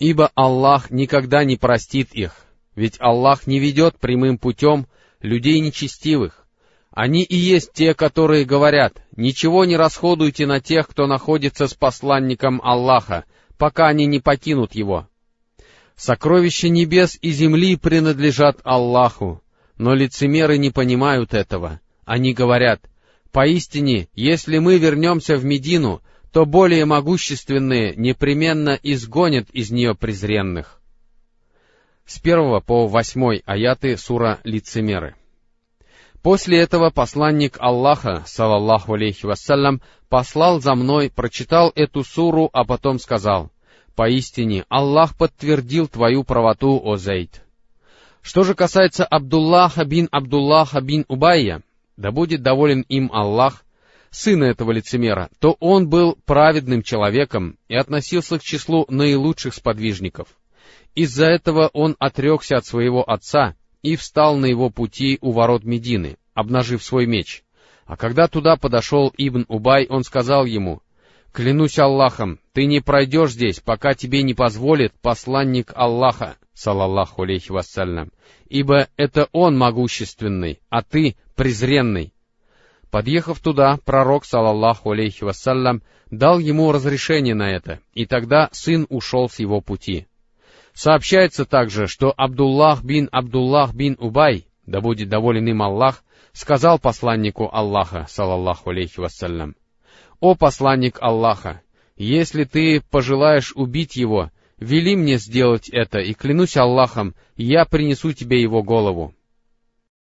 Ибо 0.00 0.32
Аллах 0.34 0.90
никогда 0.90 1.44
не 1.44 1.56
простит 1.56 2.12
их, 2.14 2.34
ведь 2.74 2.96
Аллах 2.98 3.46
не 3.46 3.60
ведет 3.60 3.96
прямым 4.00 4.38
путем 4.38 4.88
людей 5.26 5.60
нечестивых. 5.60 6.46
Они 6.90 7.22
и 7.22 7.36
есть 7.36 7.72
те, 7.74 7.92
которые 7.92 8.46
говорят, 8.46 9.02
ничего 9.16 9.66
не 9.66 9.76
расходуйте 9.76 10.46
на 10.46 10.60
тех, 10.60 10.88
кто 10.88 11.06
находится 11.06 11.66
с 11.66 11.74
посланником 11.74 12.60
Аллаха, 12.64 13.24
пока 13.58 13.88
они 13.88 14.06
не 14.06 14.20
покинут 14.20 14.74
его. 14.74 15.06
Сокровища 15.94 16.68
небес 16.68 17.18
и 17.20 17.30
земли 17.32 17.76
принадлежат 17.76 18.60
Аллаху, 18.64 19.42
но 19.76 19.94
лицемеры 19.94 20.56
не 20.56 20.70
понимают 20.70 21.34
этого. 21.34 21.80
Они 22.04 22.32
говорят, 22.32 22.80
поистине, 23.32 24.08
если 24.14 24.58
мы 24.58 24.78
вернемся 24.78 25.36
в 25.36 25.44
Медину, 25.44 26.02
то 26.32 26.46
более 26.46 26.84
могущественные 26.84 27.94
непременно 27.96 28.78
изгонят 28.82 29.50
из 29.50 29.70
нее 29.70 29.94
презренных. 29.94 30.80
С 32.06 32.20
первого 32.20 32.60
по 32.60 32.86
восьмой 32.86 33.42
аяты 33.46 33.96
сура 33.96 34.38
«Лицемеры». 34.44 35.16
После 36.22 36.60
этого 36.60 36.90
посланник 36.90 37.56
Аллаха, 37.58 38.22
салаллаху 38.26 38.94
алейхи 38.94 39.26
вассалям, 39.26 39.82
послал 40.08 40.60
за 40.60 40.76
мной, 40.76 41.10
прочитал 41.10 41.72
эту 41.74 42.04
суру, 42.04 42.48
а 42.52 42.64
потом 42.64 43.00
сказал, 43.00 43.50
Поистине, 43.96 44.64
Аллах 44.68 45.16
подтвердил 45.16 45.88
твою 45.88 46.22
правоту, 46.22 46.80
о 46.82 46.96
Зейд. 46.96 47.42
Что 48.22 48.44
же 48.44 48.54
касается 48.54 49.04
Абдуллаха 49.04 49.84
бин 49.84 50.08
Абдуллаха 50.12 50.80
бин 50.80 51.04
Убайя, 51.08 51.62
да 51.96 52.12
будет 52.12 52.40
доволен 52.40 52.82
им 52.82 53.10
Аллах, 53.12 53.64
сына 54.10 54.44
этого 54.44 54.70
лицемера, 54.70 55.28
то 55.40 55.56
он 55.58 55.88
был 55.88 56.16
праведным 56.24 56.82
человеком 56.82 57.58
и 57.68 57.74
относился 57.74 58.38
к 58.38 58.42
числу 58.42 58.84
наилучших 58.88 59.54
сподвижников. 59.54 60.28
Из-за 60.94 61.26
этого 61.26 61.68
он 61.72 61.96
отрекся 61.98 62.56
от 62.56 62.66
своего 62.66 63.08
отца 63.08 63.54
и 63.82 63.96
встал 63.96 64.36
на 64.36 64.46
его 64.46 64.70
пути 64.70 65.18
у 65.20 65.32
ворот 65.32 65.64
Медины, 65.64 66.16
обнажив 66.34 66.82
свой 66.82 67.06
меч. 67.06 67.44
А 67.84 67.96
когда 67.96 68.28
туда 68.28 68.56
подошел 68.56 69.12
Ибн 69.16 69.44
Убай, 69.48 69.86
он 69.88 70.02
сказал 70.02 70.44
ему, 70.44 70.82
Клянусь 71.36 71.78
Аллахом, 71.78 72.40
ты 72.54 72.64
не 72.64 72.80
пройдешь 72.80 73.32
здесь, 73.32 73.60
пока 73.60 73.92
тебе 73.92 74.22
не 74.22 74.32
позволит 74.32 74.94
посланник 75.02 75.70
Аллаха, 75.74 76.38
салаллаху 76.54 77.24
алейхи 77.24 77.52
вассалям, 77.52 78.10
ибо 78.48 78.88
это 78.96 79.28
он 79.32 79.58
могущественный, 79.58 80.60
а 80.70 80.80
ты 80.82 81.14
презренный. 81.34 82.14
Подъехав 82.90 83.40
туда, 83.40 83.78
пророк, 83.84 84.24
салаллаху 84.24 84.92
алейхи 84.92 85.24
вассалям, 85.24 85.82
дал 86.10 86.38
ему 86.38 86.72
разрешение 86.72 87.34
на 87.34 87.50
это, 87.50 87.80
и 87.92 88.06
тогда 88.06 88.48
сын 88.52 88.86
ушел 88.88 89.28
с 89.28 89.38
его 89.38 89.60
пути. 89.60 90.06
Сообщается 90.76 91.46
также, 91.46 91.86
что 91.86 92.12
Абдуллах 92.14 92.84
бин 92.84 93.08
Абдуллах 93.10 93.72
бин 93.72 93.96
Убай, 93.98 94.46
да 94.66 94.82
будет 94.82 95.08
доволен 95.08 95.48
им 95.48 95.62
Аллах, 95.62 96.04
сказал 96.34 96.78
посланнику 96.78 97.48
Аллаха, 97.50 98.04
салаллаху 98.10 98.68
алейхи 98.68 99.00
вассалям, 99.00 99.56
«О 100.20 100.34
посланник 100.34 100.98
Аллаха, 101.00 101.62
если 101.96 102.44
ты 102.44 102.82
пожелаешь 102.90 103.52
убить 103.54 103.96
его, 103.96 104.30
вели 104.58 104.96
мне 104.96 105.16
сделать 105.16 105.70
это, 105.70 106.00
и 106.00 106.12
клянусь 106.12 106.58
Аллахом, 106.58 107.14
я 107.36 107.64
принесу 107.64 108.12
тебе 108.12 108.42
его 108.42 108.62
голову». 108.62 109.14